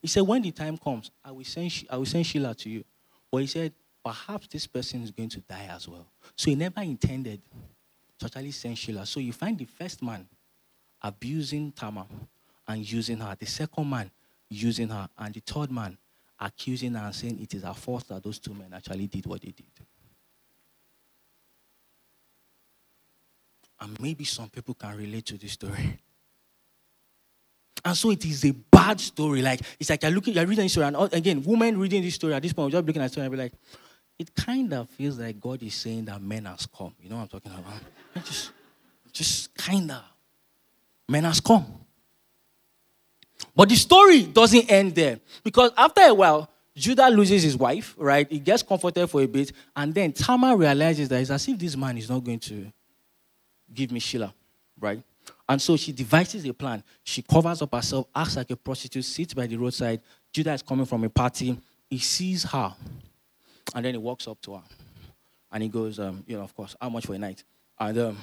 [0.00, 2.84] He said, When the time comes, I will send, I will send Sheila to you.
[3.30, 3.72] But he said,
[4.06, 6.06] Perhaps this person is going to die as well.
[6.36, 7.42] So he never intended
[8.20, 9.04] totally send Sheila.
[9.04, 10.28] So you find the first man
[11.02, 12.06] abusing Tamar
[12.68, 14.08] and using her, the second man
[14.48, 15.98] using her, and the third man
[16.38, 19.40] accusing her and saying it is her fault that those two men actually did what
[19.40, 19.66] they did.
[23.80, 25.98] And maybe some people can relate to this story.
[27.84, 29.42] And so it is a bad story.
[29.42, 32.34] Like it's like you're looking, you're reading this story, and again, women reading this story
[32.34, 33.52] at this point, just looking at the story and be like,
[34.18, 36.94] it kind of feels like God is saying that men has come.
[37.02, 38.24] You know what I'm talking about?
[38.24, 38.50] just,
[39.12, 40.02] just kind of,
[41.08, 41.66] men has come.
[43.54, 48.30] But the story doesn't end there because after a while, Judah loses his wife, right?
[48.30, 51.74] He gets comforted for a bit, and then Tamar realizes that it's as if this
[51.74, 52.70] man is not going to
[53.72, 54.32] give me Sheila,
[54.78, 55.02] right?
[55.48, 56.82] And so she devises a plan.
[57.02, 60.00] She covers up herself, acts like a prostitute, sits by the roadside.
[60.32, 61.58] Judah is coming from a party.
[61.88, 62.74] He sees her.
[63.74, 64.62] And then he walks up to her.
[65.52, 67.44] And he goes, um, you know, of course, how much for a night?
[67.78, 68.18] And um,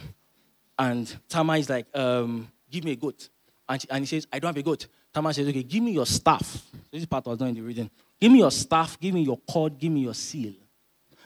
[0.78, 3.30] and Tamar is like, um, give me a goat.
[3.70, 4.88] And, she, and he says, I don't have a goat.
[5.14, 6.64] Tamar says, okay, give me your staff.
[6.92, 7.90] This part was not in the reading.
[8.20, 10.54] Give me your staff, give me your cord, give me your seal.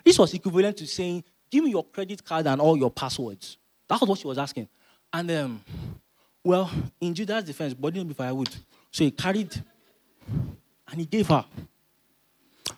[0.03, 3.57] This was equivalent to saying, give me your credit card and all your passwords.
[3.87, 4.67] That was what she was asking.
[5.11, 5.63] And um,
[6.43, 8.49] well, in Judah's defense, body be firewood.
[8.91, 9.53] So he carried
[10.27, 11.45] and he gave her.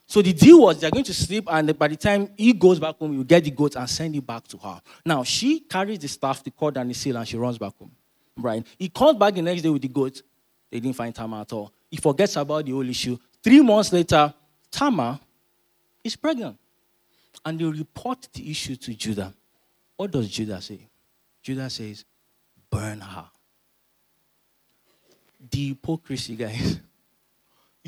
[0.10, 2.98] So the deal was they're going to sleep, and by the time he goes back
[2.98, 4.82] home, you get the goat and send it back to her.
[5.06, 7.91] Now she carries the staff, the cord, and the seal, and she runs back home.
[8.36, 8.65] Right?
[8.80, 10.24] He comes back the next day with the goat.
[10.72, 11.72] They didn't find Tamar at all.
[11.91, 13.19] He forgets about the whole issue.
[13.43, 14.34] Three months later,
[14.72, 15.19] Tamar
[16.04, 16.58] is pregnant.
[17.45, 19.32] And they report the issue to Judah.
[19.95, 20.80] What does Judah say?
[21.43, 22.04] Judah says,
[22.72, 23.26] burn her.
[25.52, 26.80] The hypocrisy, guys.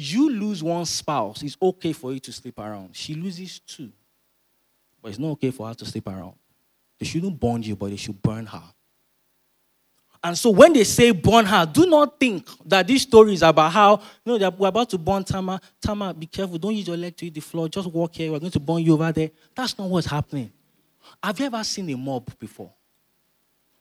[0.04, 2.96] You lose one spouse, it's okay for you to sleep around.
[2.96, 3.92] She loses two.
[5.00, 6.34] But it's not okay for her to sleep around.
[6.98, 8.64] They shouldn't burn you, but they should burn her.
[10.24, 13.72] And so when they say burn her, do not think that this story is about
[13.72, 15.60] how, you know, we're about to burn Tamar.
[15.80, 16.58] Tamar, be careful.
[16.58, 17.70] Don't use your leg to hit the floor.
[17.70, 18.32] Just walk here.
[18.32, 19.30] We're going to burn you over there.
[19.56, 20.52] That's not what's happening.
[21.24, 22.72] Have you ever seen a mob before?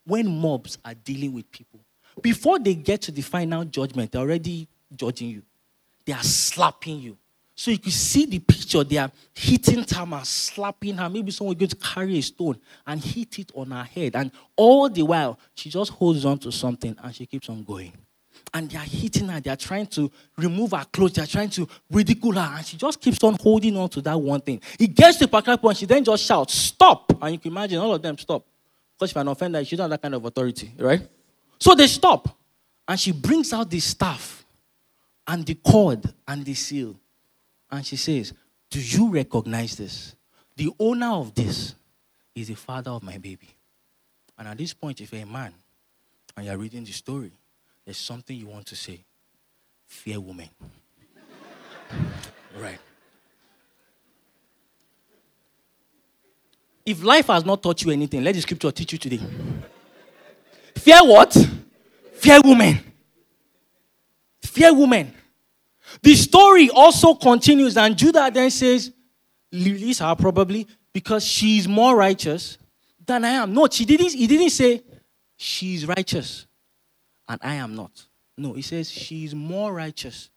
[0.05, 1.81] When mobs are dealing with people,
[2.21, 5.43] before they get to the final judgment, they're already judging you.
[6.05, 7.17] They are slapping you.
[7.61, 8.83] So you can see the picture.
[8.83, 11.11] They are hitting Tamar, slapping her.
[11.11, 14.17] Maybe someone going to carry a stone and hit it on her head.
[14.17, 17.93] And all the while, she just holds on to something and she keeps on going.
[18.55, 19.41] And they are hitting her.
[19.41, 21.13] They are trying to remove her clothes.
[21.13, 22.57] They are trying to ridicule her.
[22.57, 24.63] And she just keeps on holding on to that one thing.
[24.79, 25.77] It gets to a particular point.
[25.77, 27.13] She then just shouts, Stop.
[27.21, 28.43] And you can imagine all of them stop.
[28.99, 31.07] Because if an offender, she doesn't have that kind of authority, right?
[31.59, 32.39] So they stop.
[32.89, 34.40] And she brings out the staff
[35.31, 36.97] and the cord and the seal.
[37.71, 38.35] And she says,
[38.69, 40.17] Do you recognize this?
[40.57, 41.77] The owner of this
[42.35, 43.49] is the father of my baby.
[44.37, 45.55] And at this point, if you're a man
[46.37, 47.31] and you're reading the story,
[47.85, 49.05] there's something you want to say.
[49.87, 50.49] Fear woman.
[52.59, 52.79] right.
[56.85, 59.21] If life has not taught you anything, let the scripture teach you today.
[60.75, 61.37] Fear what?
[62.15, 62.81] Fear woman.
[64.43, 65.15] Fear woman.
[66.03, 68.93] The story also continues, and Judah then says,
[69.53, 72.57] Release her probably because she's more righteous
[73.05, 73.53] than I am.
[73.53, 74.83] No, she didn't, he didn't say
[75.37, 76.47] she's righteous
[77.31, 78.07] and I am not.
[78.37, 80.31] No, he says she's more righteous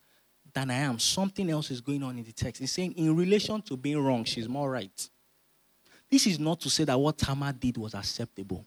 [0.53, 0.99] than I am.
[0.99, 2.61] Something else is going on in the text.
[2.61, 5.09] He's saying, in relation to being wrong, she's more right.
[6.09, 8.63] This is not to say that what Tamar did was acceptable.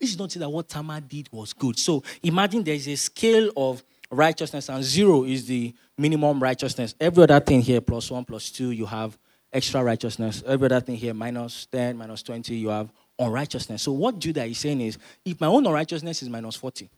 [0.00, 1.78] This is not to say that what Tamar did was good.
[1.78, 6.94] So imagine there's a scale of righteousness, and zero is the minimum righteousness.
[7.00, 9.16] Every other thing here, plus one, plus two, you have
[9.52, 10.42] extra righteousness.
[10.46, 13.82] Every other thing here, minus 10, minus 20, you have unrighteousness.
[13.82, 16.90] So what Judah is saying is, if my own unrighteousness is minus 40,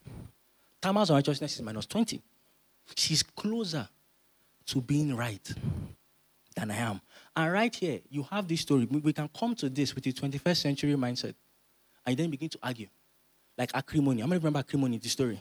[0.81, 2.21] Tamar's unrighteousness is minus 20,
[2.95, 3.87] she's closer
[4.65, 5.51] to being right
[6.55, 7.01] than I am.
[7.35, 8.85] And right here, you have this story.
[8.85, 11.35] We can come to this with the 21st century mindset
[12.05, 12.87] and then begin to argue.
[13.57, 14.21] Like acrimony.
[14.21, 15.39] I'm going to remember acrimony, the story?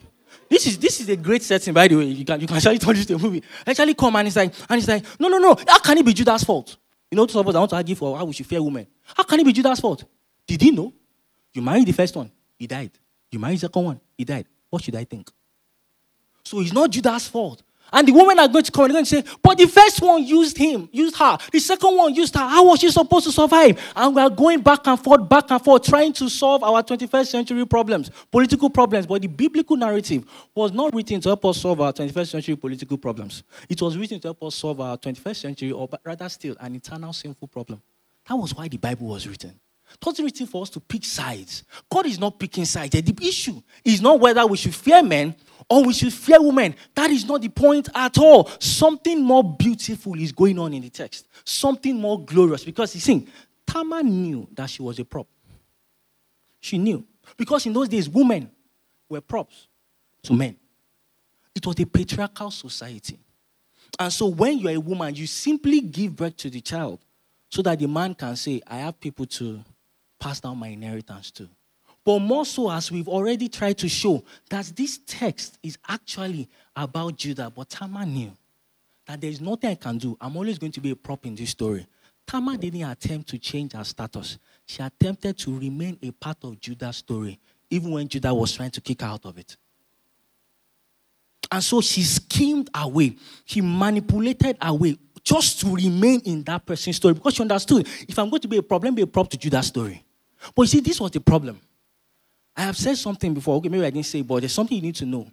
[0.48, 2.04] This is this is a great setting, by the way.
[2.04, 3.42] You can you can actually turn this a movie.
[3.66, 5.56] Actually come and it's like and it's like, no, no, no.
[5.66, 6.76] How can it be Judah's fault?
[7.10, 8.86] You know, suppose I want to argue for how we should fear women.
[9.16, 10.04] How can it be Judah's fault?
[10.46, 10.92] Did he know?
[11.52, 12.90] You married the first one, he died.
[13.30, 14.46] You married the second one, he died.
[14.70, 15.30] What should I think?
[16.42, 17.62] So it's not Judah's fault.
[17.96, 20.22] And the women are going to come and going to say, but the first one
[20.22, 21.38] used him, used her.
[21.50, 22.46] The second one used her.
[22.46, 23.80] How was she supposed to survive?
[23.96, 27.26] And we are going back and forth, back and forth, trying to solve our 21st
[27.26, 29.06] century problems, political problems.
[29.06, 32.98] But the biblical narrative was not written to help us solve our 21st century political
[32.98, 33.44] problems.
[33.66, 37.14] It was written to help us solve our 21st century, or rather still, an eternal
[37.14, 37.80] sinful problem.
[38.28, 39.59] That was why the Bible was written.
[39.90, 41.62] It wasn't written for us to pick sides.
[41.88, 42.90] God is not picking sides.
[42.90, 45.35] The issue is not whether we should fear men
[45.68, 46.74] or we should fear women.
[46.94, 48.48] That is not the point at all.
[48.61, 51.26] Something more beautiful is going on in the text.
[51.44, 52.64] Something more glorious.
[52.64, 53.26] Because you see,
[53.66, 55.26] Tamar knew that she was a prop.
[56.61, 57.05] She knew.
[57.37, 58.50] Because in those days, women
[59.09, 59.66] were props
[60.22, 60.57] to men.
[61.55, 63.18] It was a patriarchal society.
[63.98, 67.00] And so when you're a woman, you simply give birth to the child
[67.48, 69.64] so that the man can say, I have people to
[70.18, 71.48] pass down my inheritance to.
[72.06, 77.16] But more so, as we've already tried to show, that this text is actually about
[77.16, 77.52] Judah.
[77.52, 78.30] But Tamar knew
[79.09, 80.16] that there is nothing I can do.
[80.20, 81.84] I'm always going to be a prop in this story.
[82.24, 84.38] Tamar didn't attempt to change her status.
[84.66, 87.40] She attempted to remain a part of Judah's story,
[87.70, 89.57] even when Judah was trying to kick her out of it.
[91.50, 93.16] And so she schemed her way.
[93.46, 98.16] She manipulated her way just to remain in that person's story because she understood if
[98.16, 100.04] I'm going to be a problem, be a prop to Judah's story.
[100.54, 101.61] But you see, this was the problem.
[102.57, 103.57] I have said something before.
[103.57, 105.26] Okay, maybe I didn't say, but there's something you need to know.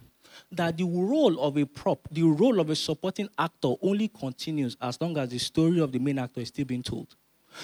[0.51, 4.99] That the role of a prop, the role of a supporting actor only continues as
[4.99, 7.15] long as the story of the main actor is still being told.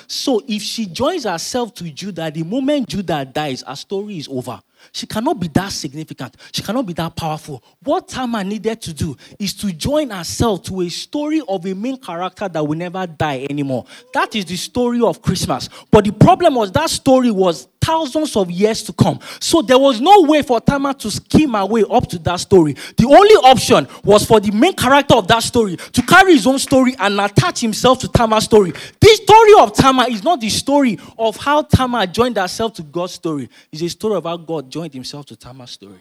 [0.08, 4.62] So if she joins herself to Judah, the moment Judah dies, her story is over.
[4.92, 6.36] She cannot be that significant.
[6.52, 7.64] She cannot be that powerful.
[7.84, 11.98] What Tamar needed to do is to join herself to a story of a main
[11.98, 13.86] character that will never die anymore.
[14.14, 15.70] That is the story of Christmas.
[15.92, 19.20] But the problem was that story was thousands of years to come.
[19.40, 22.76] So there was no way for Tamar to skim her way up to that story.
[22.98, 26.60] The only option was for the main character of that story to carry his own
[26.60, 28.74] story and attach himself to Tamar's story.
[29.00, 33.14] This story of Tamar is not the story of how Tamar joined herself to God's
[33.14, 33.50] story.
[33.72, 36.00] It's a story about God joined himself to Tamar's story.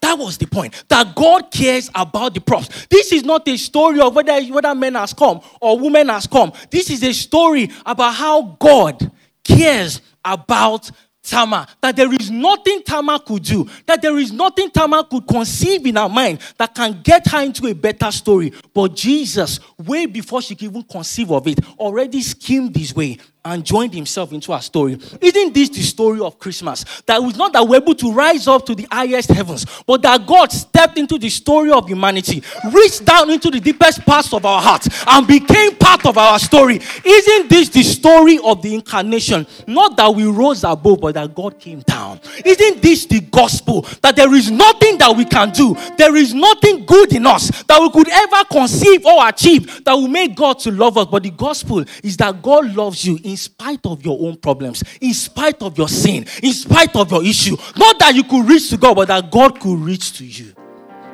[0.00, 0.84] That was the point.
[0.88, 2.86] That God cares about the props.
[2.86, 6.52] This is not a story of whether, whether men has come or women has come.
[6.70, 9.10] This is a story about how God
[9.42, 10.90] cares about
[11.22, 11.66] Tamar.
[11.82, 15.96] That there is nothing Tamar could do, that there is nothing Tamar could conceive in
[15.96, 18.52] her mind that can get her into a better story.
[18.72, 23.64] But Jesus, way before she could even conceive of it, already schemed this way and
[23.64, 24.98] joined himself into our story.
[25.20, 26.84] Isn't this the story of Christmas?
[27.06, 30.26] That was not that we're able to rise up to the highest heavens, but that
[30.26, 34.60] God stepped into the story of humanity, reached down into the deepest parts of our
[34.60, 36.80] hearts, and became part of our story.
[37.04, 39.46] Isn't this the story of the incarnation?
[39.66, 42.20] Not that we rose above, but that God came down.
[42.44, 43.82] Isn't this the gospel?
[44.02, 47.80] That there is nothing that we can do, there is nothing good in us that
[47.80, 51.06] we could ever conceive or achieve that will make God to love us.
[51.06, 55.12] But the gospel is that God loves you in spite of your own problems, in
[55.14, 57.56] spite of your sin, in spite of your issue.
[57.76, 60.54] Not that you could reach to God, but that God could reach to you.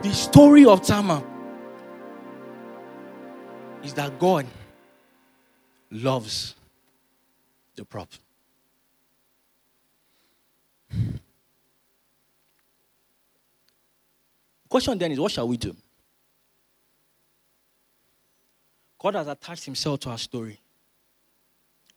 [0.02, 1.22] The story of Tamar
[3.82, 4.46] is that God
[5.90, 6.54] loves
[7.76, 8.08] the prop.
[14.68, 15.76] Question then is what shall we do?
[18.98, 20.58] God has attached himself to our story.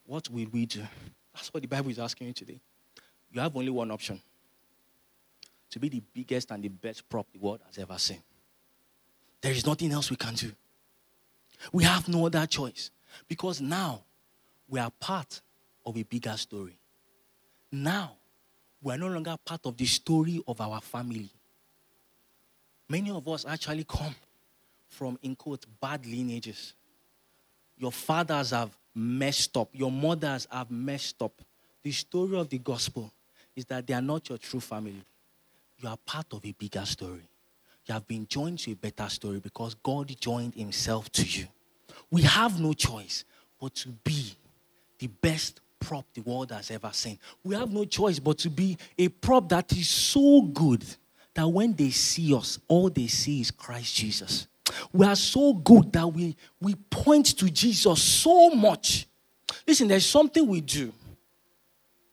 [0.08, 0.82] What will we do?
[1.34, 2.60] That's what the Bible is asking you today.
[3.32, 4.20] You have only one option
[5.70, 8.24] to be the biggest and the best prop the world has ever seen.
[9.42, 10.52] There is nothing else we can do.
[11.74, 12.90] We have no other choice
[13.28, 14.02] because now
[14.70, 15.42] we are part
[15.86, 16.78] of a bigger story.
[17.70, 18.14] Now
[18.82, 21.30] we are no longer part of the story of our family.
[22.88, 24.16] Many of us actually come
[24.88, 26.74] from, in quote, bad lineages.
[27.78, 29.70] Your fathers have messed up.
[29.74, 31.34] Your mothers have messed up.
[31.84, 33.12] The story of the gospel
[33.56, 35.04] is that they are not your true family.
[35.80, 37.28] You are part of a bigger story.
[37.86, 41.48] You have been joined to a better story because God joined Himself to you.
[42.12, 43.24] We have no choice
[43.60, 44.34] but to be
[45.00, 47.20] the best prop the world has ever seen.
[47.44, 50.84] We have no choice but to be a prop that is so good
[51.34, 54.48] that when they see us, all they see is Christ Jesus.
[54.92, 59.08] We are so good that we, we point to Jesus so much.
[59.66, 60.94] Listen, there's something we do.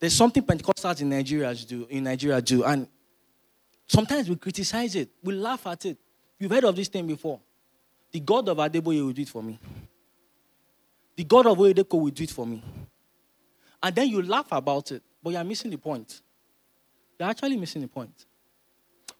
[0.00, 2.86] There's something Pentecostals in Nigeria do, in Nigeria do, and
[3.86, 5.98] sometimes we criticize it, we laugh at it.
[6.38, 7.40] You've heard of this thing before.
[8.12, 9.58] The God of Adeboye will do it for me.
[11.16, 12.62] The God of Oyedepo will do it for me.
[13.82, 16.20] And then you laugh about it, but you're missing the point.
[17.18, 18.26] You're actually missing the point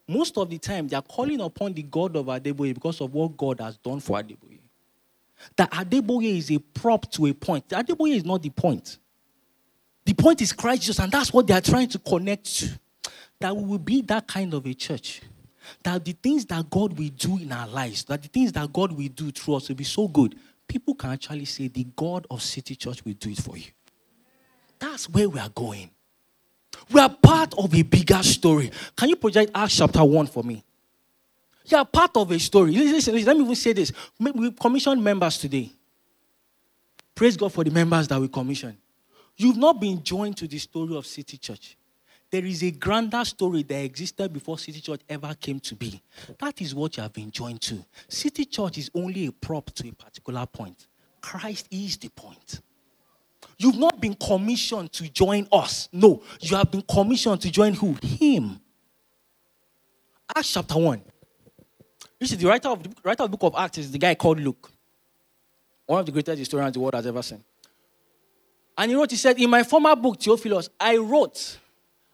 [0.06, 3.36] most of the time they are calling upon the God of Adeboye because of what
[3.36, 4.58] God has done for Adeboye.
[5.56, 7.68] That Adeboye is a prop to a point.
[7.68, 8.98] Adeboye is not the point.
[10.04, 12.78] The point is Christ Jesus, and that's what they are trying to connect to.
[13.40, 15.22] That we will be that kind of a church.
[15.82, 18.92] That the things that God will do in our lives, that the things that God
[18.92, 20.36] will do through us will be so good,
[20.68, 23.70] people can actually say, The God of City Church will do it for you.
[24.78, 25.90] That's where we are going.
[26.90, 28.70] We are part of a bigger story.
[28.96, 30.62] Can you project Acts chapter 1 for me?
[31.66, 32.72] You are part of a story.
[32.72, 33.92] Listen, listen, let me even say this.
[34.18, 35.70] We commissioned members today.
[37.14, 38.76] Praise God for the members that we commissioned.
[39.36, 41.76] You've not been joined to the story of City Church.
[42.30, 46.02] There is a grander story that existed before City Church ever came to be.
[46.38, 47.84] That is what you have been joined to.
[48.08, 50.86] City Church is only a prop to a particular point.
[51.20, 52.60] Christ is the point.
[53.58, 55.88] You've not been commissioned to join us.
[55.92, 57.96] No, you have been commissioned to join who?
[58.02, 58.60] Him.
[60.34, 61.02] Acts chapter 1.
[62.20, 64.14] You see, the writer of the writer of the book of Acts is the guy
[64.14, 64.70] called Luke,
[65.86, 67.42] one of the greatest historians the world has ever seen.
[68.76, 71.58] And he wrote, he said, In my former book, Theophilus, I wrote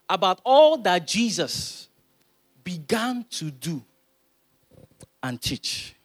[0.09, 1.87] about all that Jesus
[2.63, 3.81] began to do
[5.23, 5.95] and teach.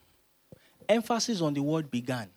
[0.89, 2.29] Emphasis on the word began.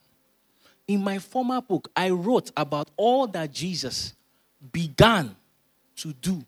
[0.90, 4.16] In my former book, I wrote about all that Jesus
[4.72, 5.36] began
[5.98, 6.44] to do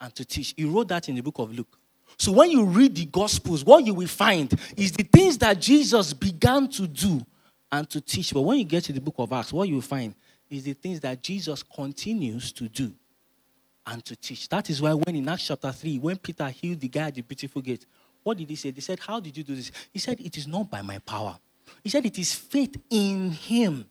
[0.00, 0.54] and to teach.
[0.56, 1.78] He wrote that in the book of Luke.
[2.18, 6.12] So when you read the Gospels, what you will find is the things that Jesus
[6.12, 7.24] began to do
[7.70, 8.34] and to teach.
[8.34, 10.16] But when you get to the book of Acts, what you will find
[10.50, 12.92] is the things that Jesus continues to do
[13.86, 14.48] and to teach.
[14.48, 17.22] That is why when in Acts chapter 3, when Peter healed the guy at the
[17.22, 17.86] beautiful gate,
[18.24, 18.72] what did he say?
[18.72, 19.70] They said, How did you do this?
[19.92, 21.38] He said, It is not by my power.
[21.82, 23.86] He said, It is faith in him.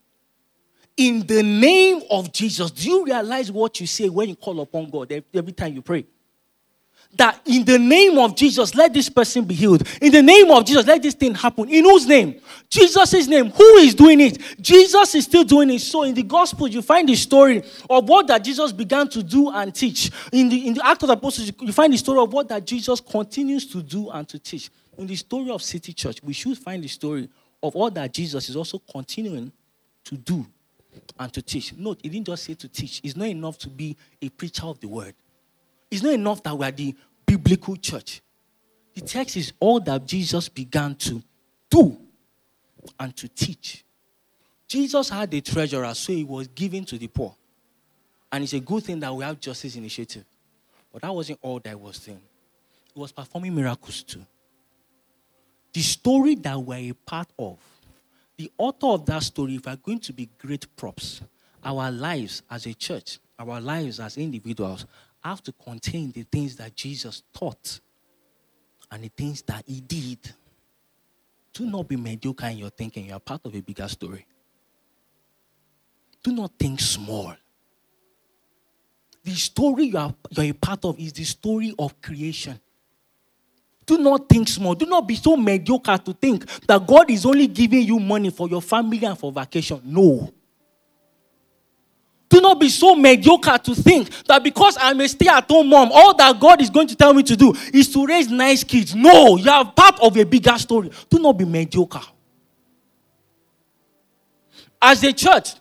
[0.98, 2.72] In the name of Jesus.
[2.72, 6.06] Do you realize what you say when you call upon God every time you pray?
[7.16, 9.88] that in the name of Jesus, let this person be healed.
[10.00, 11.68] In the name of Jesus, let this thing happen.
[11.68, 12.40] In whose name?
[12.70, 13.50] Jesus' name.
[13.50, 14.38] Who is doing it?
[14.62, 15.80] Jesus is still doing it.
[15.80, 19.50] So in the gospel, you find the story of what that Jesus began to do
[19.50, 20.12] and teach.
[20.32, 22.66] In the, in the Act of the Apostles, you find the story of what that
[22.66, 24.70] Jesus continues to do and to teach.
[24.98, 27.28] In the story of City Church, we should find the story
[27.62, 29.52] of all that Jesus is also continuing
[30.06, 30.46] to do
[31.20, 31.74] and to teach.
[31.76, 33.02] Note, he didn't just say to teach.
[33.04, 35.14] It's not enough to be a preacher of the word.
[35.92, 36.96] It's not enough that we are the
[37.26, 38.22] biblical church.
[38.94, 41.22] The text is all that Jesus began to
[41.70, 41.98] do
[43.00, 43.84] and to teach.
[44.68, 47.36] Jesus had a treasurer, so he was giving to the poor.
[48.32, 50.26] And it's a good thing that we have justice initiative.
[50.92, 52.22] But that wasn't all that was doing.
[52.94, 54.26] He was performing miracles too.
[55.74, 57.58] The story that we're a part of,
[58.38, 61.22] the author of that story, if we're going to be great props,
[61.64, 64.86] our lives as a church, our lives as individuals
[65.24, 67.80] have to contain the things that Jesus taught
[68.92, 70.34] and the things that he did.
[71.54, 73.08] Do not be mediocre in your thinking.
[73.08, 74.26] You are part of a bigger story.
[76.24, 77.34] Do not think small.
[79.24, 82.60] The story you are, you are a part of is the story of creation.
[83.90, 84.76] Do not think small.
[84.76, 88.48] Do not be so mediocre to think that God is only giving you money for
[88.48, 89.82] your family and for vacation.
[89.84, 90.32] No.
[92.30, 95.90] Do not be so mediocre to think that because I'm a stay at home mom,
[95.92, 98.94] all that God is going to tell me to do is to raise nice kids.
[98.94, 100.92] No, you are part of a bigger story.
[101.10, 102.06] Do not be mediocre.
[104.80, 105.54] As a church,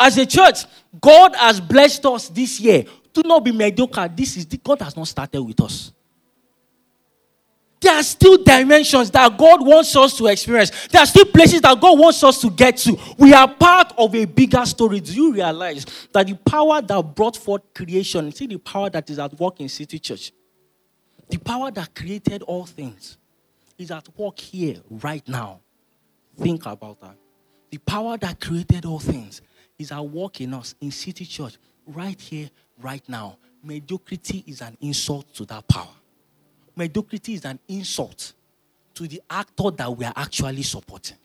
[0.00, 0.64] as a church,
[1.00, 2.86] God has blessed us this year.
[3.12, 4.10] Do not be mediocre.
[4.12, 5.92] This is the, God has not started with us.
[7.90, 10.70] There are still dimensions that God wants us to experience.
[10.86, 12.96] There are still places that God wants us to get to.
[13.18, 15.00] We are part of a bigger story.
[15.00, 19.18] Do you realize that the power that brought forth creation, see the power that is
[19.18, 20.30] at work in City Church,
[21.28, 23.18] the power that created all things
[23.76, 25.58] is at work here right now.
[26.38, 27.16] Think about that.
[27.72, 29.42] The power that created all things
[29.80, 33.38] is at work in us in City Church right here, right now.
[33.64, 35.88] Mediocrity is an insult to that power
[36.76, 38.32] mediocrity is an insult
[38.94, 41.16] to the actor that we are actually supporting.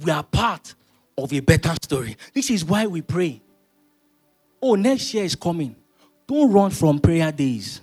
[0.00, 0.74] We are part
[1.16, 2.16] of a better story.
[2.32, 3.40] This is why we pray.
[4.60, 5.76] Oh, next year is coming.
[6.26, 7.80] Don't run from prayer days.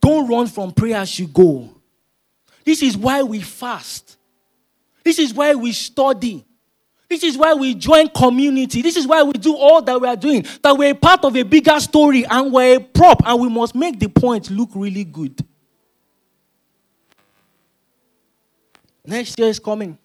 [0.00, 1.68] Don't run from prayer as you go.
[2.64, 4.16] This is why we fast.
[5.04, 6.44] This is why we study.
[7.08, 8.82] This is why we join community.
[8.82, 10.44] This is why we do all that we are doing.
[10.62, 13.98] That we're part of a bigger story and we're a prop and we must make
[13.98, 15.42] the point look really good.
[19.06, 19.96] Next year is coming.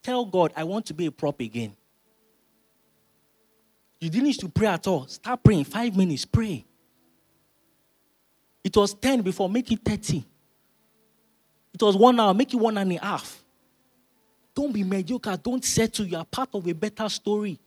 [0.00, 1.74] Tell God, I want to be a prop again.
[4.00, 5.08] You didn't need to pray at all.
[5.08, 5.64] Start praying.
[5.64, 6.64] Five minutes, pray.
[8.62, 10.24] It was 10 before, make it 30.
[11.74, 13.42] It was one hour, make it one and a half.
[14.56, 15.36] Don't be mediocre.
[15.36, 16.06] Don't settle.
[16.06, 17.58] You are part of a better story.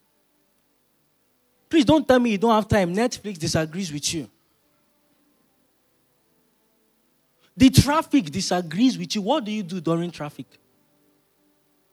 [1.70, 2.92] Please don't tell me you don't have time.
[2.96, 4.28] Netflix disagrees with you.
[7.56, 9.22] The traffic disagrees with you.
[9.22, 10.48] What do you do during traffic?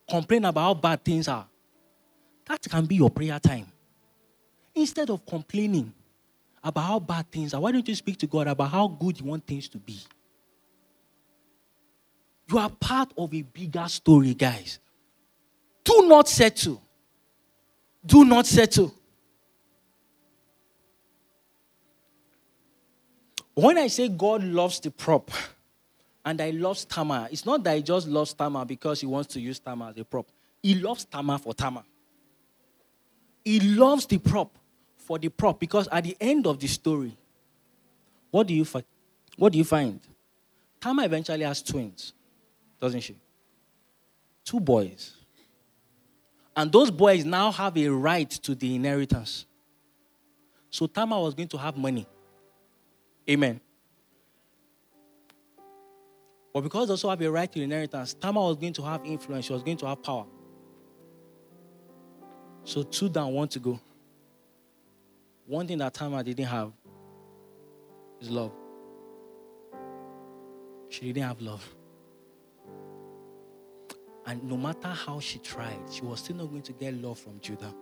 [0.09, 1.47] Complain about how bad things are.
[2.47, 3.67] That can be your prayer time.
[4.75, 5.93] Instead of complaining
[6.65, 9.27] about how bad things are, why don't you speak to God about how good you
[9.27, 9.99] want things to be?
[12.49, 14.79] You are part of a bigger story, guys.
[15.87, 16.83] Do not settle.
[18.05, 18.93] Do not settle.
[23.55, 25.31] When I say God loves the prop
[26.25, 29.41] and I love Tamar, it's not that he just loves Tamar because he wants to
[29.41, 30.27] use Tamar as a prop.
[30.61, 31.85] He loves Tamar for Tamar.
[33.45, 34.59] He loves the prop
[34.97, 37.17] for the prop because at the end of the story,
[38.33, 38.85] what do you find?
[39.37, 40.01] What do you find?
[40.81, 42.13] Tamar eventually has twins,
[42.81, 43.17] doesn't she?
[44.45, 45.16] Two boys.
[46.57, 49.45] And those boys now have a right to the inheritance.
[50.71, 52.07] So Tamar was going to have money.
[53.29, 53.61] Amen.
[56.55, 59.45] But because they also have a right to inheritance, Tamar was going to have influence,
[59.45, 60.25] she was going to have power.
[62.65, 63.79] So two down, one to go.
[65.47, 66.73] One thing that Tamar didn't have
[68.21, 68.53] is love.
[70.89, 71.69] She didn't have love.
[74.27, 77.39] And no matter how she tried, she was still not going to get love from
[77.41, 77.73] Judah.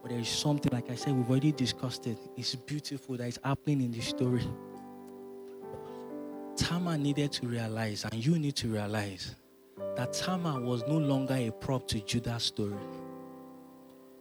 [0.00, 2.18] But there is something, like I said, we've already discussed it.
[2.36, 4.46] It's beautiful that is happening in this story.
[6.56, 9.34] Tamar needed to realize, and you need to realize,
[9.96, 12.76] that Tamar was no longer a prop to Judah's story.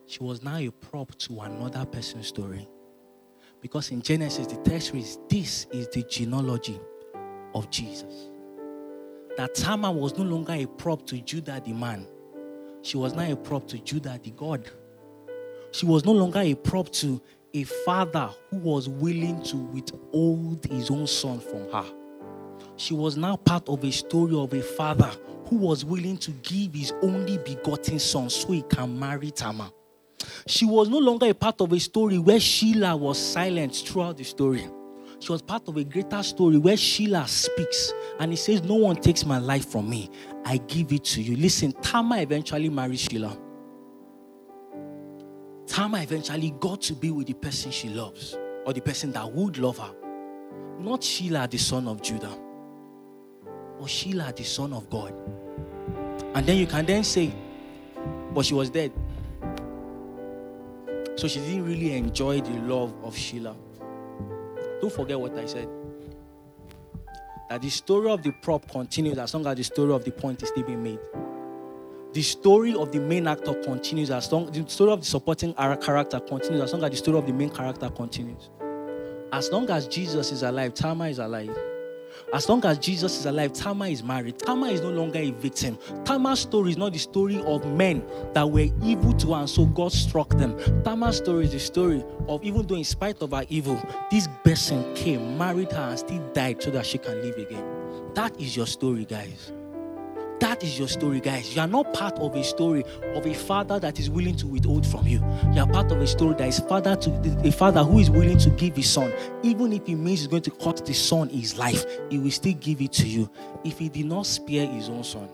[0.07, 2.67] She was now a prop to another person's story.
[3.61, 6.79] Because in Genesis, the text reads, This is the genealogy
[7.53, 8.29] of Jesus.
[9.37, 12.07] That Tamar was no longer a prop to Judah the man,
[12.83, 14.69] she was now a prop to Judah the God.
[15.71, 17.21] She was no longer a prop to
[17.53, 21.85] a father who was willing to withhold his own son from her.
[22.75, 25.09] She was now part of a story of a father
[25.45, 29.71] who was willing to give his only begotten son so he can marry Tamar.
[30.45, 34.25] She was no longer a part of a story where Shelah was silent throughout the
[34.25, 34.67] story.
[35.23, 38.97] She was part of a greater story where Shelah speaks and he says, No one
[38.97, 40.09] takes my life from me.
[40.43, 41.37] I give it to you.
[41.37, 43.39] Listen, Tamar eventually married Shelah.
[45.65, 49.57] Tamar eventually got to be with the person she loves or the person that would
[49.59, 49.95] love her.
[50.79, 52.37] Not Shelah, the son of Judah,
[53.79, 55.13] or Shelah, the son of God.
[56.35, 57.33] And then you can then say,
[58.33, 58.91] But she was dead.
[61.15, 63.55] So she didn't really enjoy the love of Shelah.
[64.83, 65.69] Don't forget what I said.
[67.49, 70.43] That the story of the prop continues as long as the story of the point
[70.43, 70.99] is still being made.
[72.11, 76.19] The story of the main actor continues as long the story of the supporting character
[76.19, 78.49] continues as long as the story of the main character continues.
[79.31, 81.57] As long as Jesus is alive, Tamar is alive.
[82.33, 84.39] As long as Jesus is alive, Tamar is married.
[84.39, 85.77] Tamar is no longer a victim.
[86.03, 89.65] Tamar's story is not the story of men that were evil to her and so
[89.65, 90.57] God struck them.
[90.83, 94.93] Tamar's story is the story of even though in spite of her evil, this person
[94.95, 97.63] came, married her, and still died so that she can live again.
[98.13, 99.51] That is your story, guys.
[100.43, 101.55] That is your story, guys.
[101.55, 102.83] You are not part of a story
[103.15, 105.19] of a father that is willing to withhold from you.
[105.53, 108.37] You are part of a story that is father to a father who is willing
[108.39, 111.57] to give his son, even if it means he's going to cut the son his
[111.57, 111.85] life.
[112.09, 113.29] He will still give it to you.
[113.63, 115.29] If he did not spare his own son,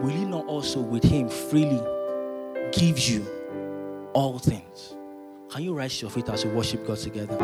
[0.00, 1.82] will he not also with him freely
[2.70, 3.26] give you
[4.12, 4.94] all things?
[5.50, 7.36] Can you rise your feet as we worship God together?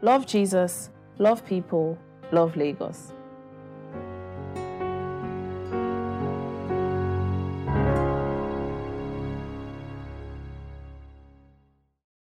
[0.01, 1.97] Love Jesus, love people,
[2.31, 3.11] love Lagos.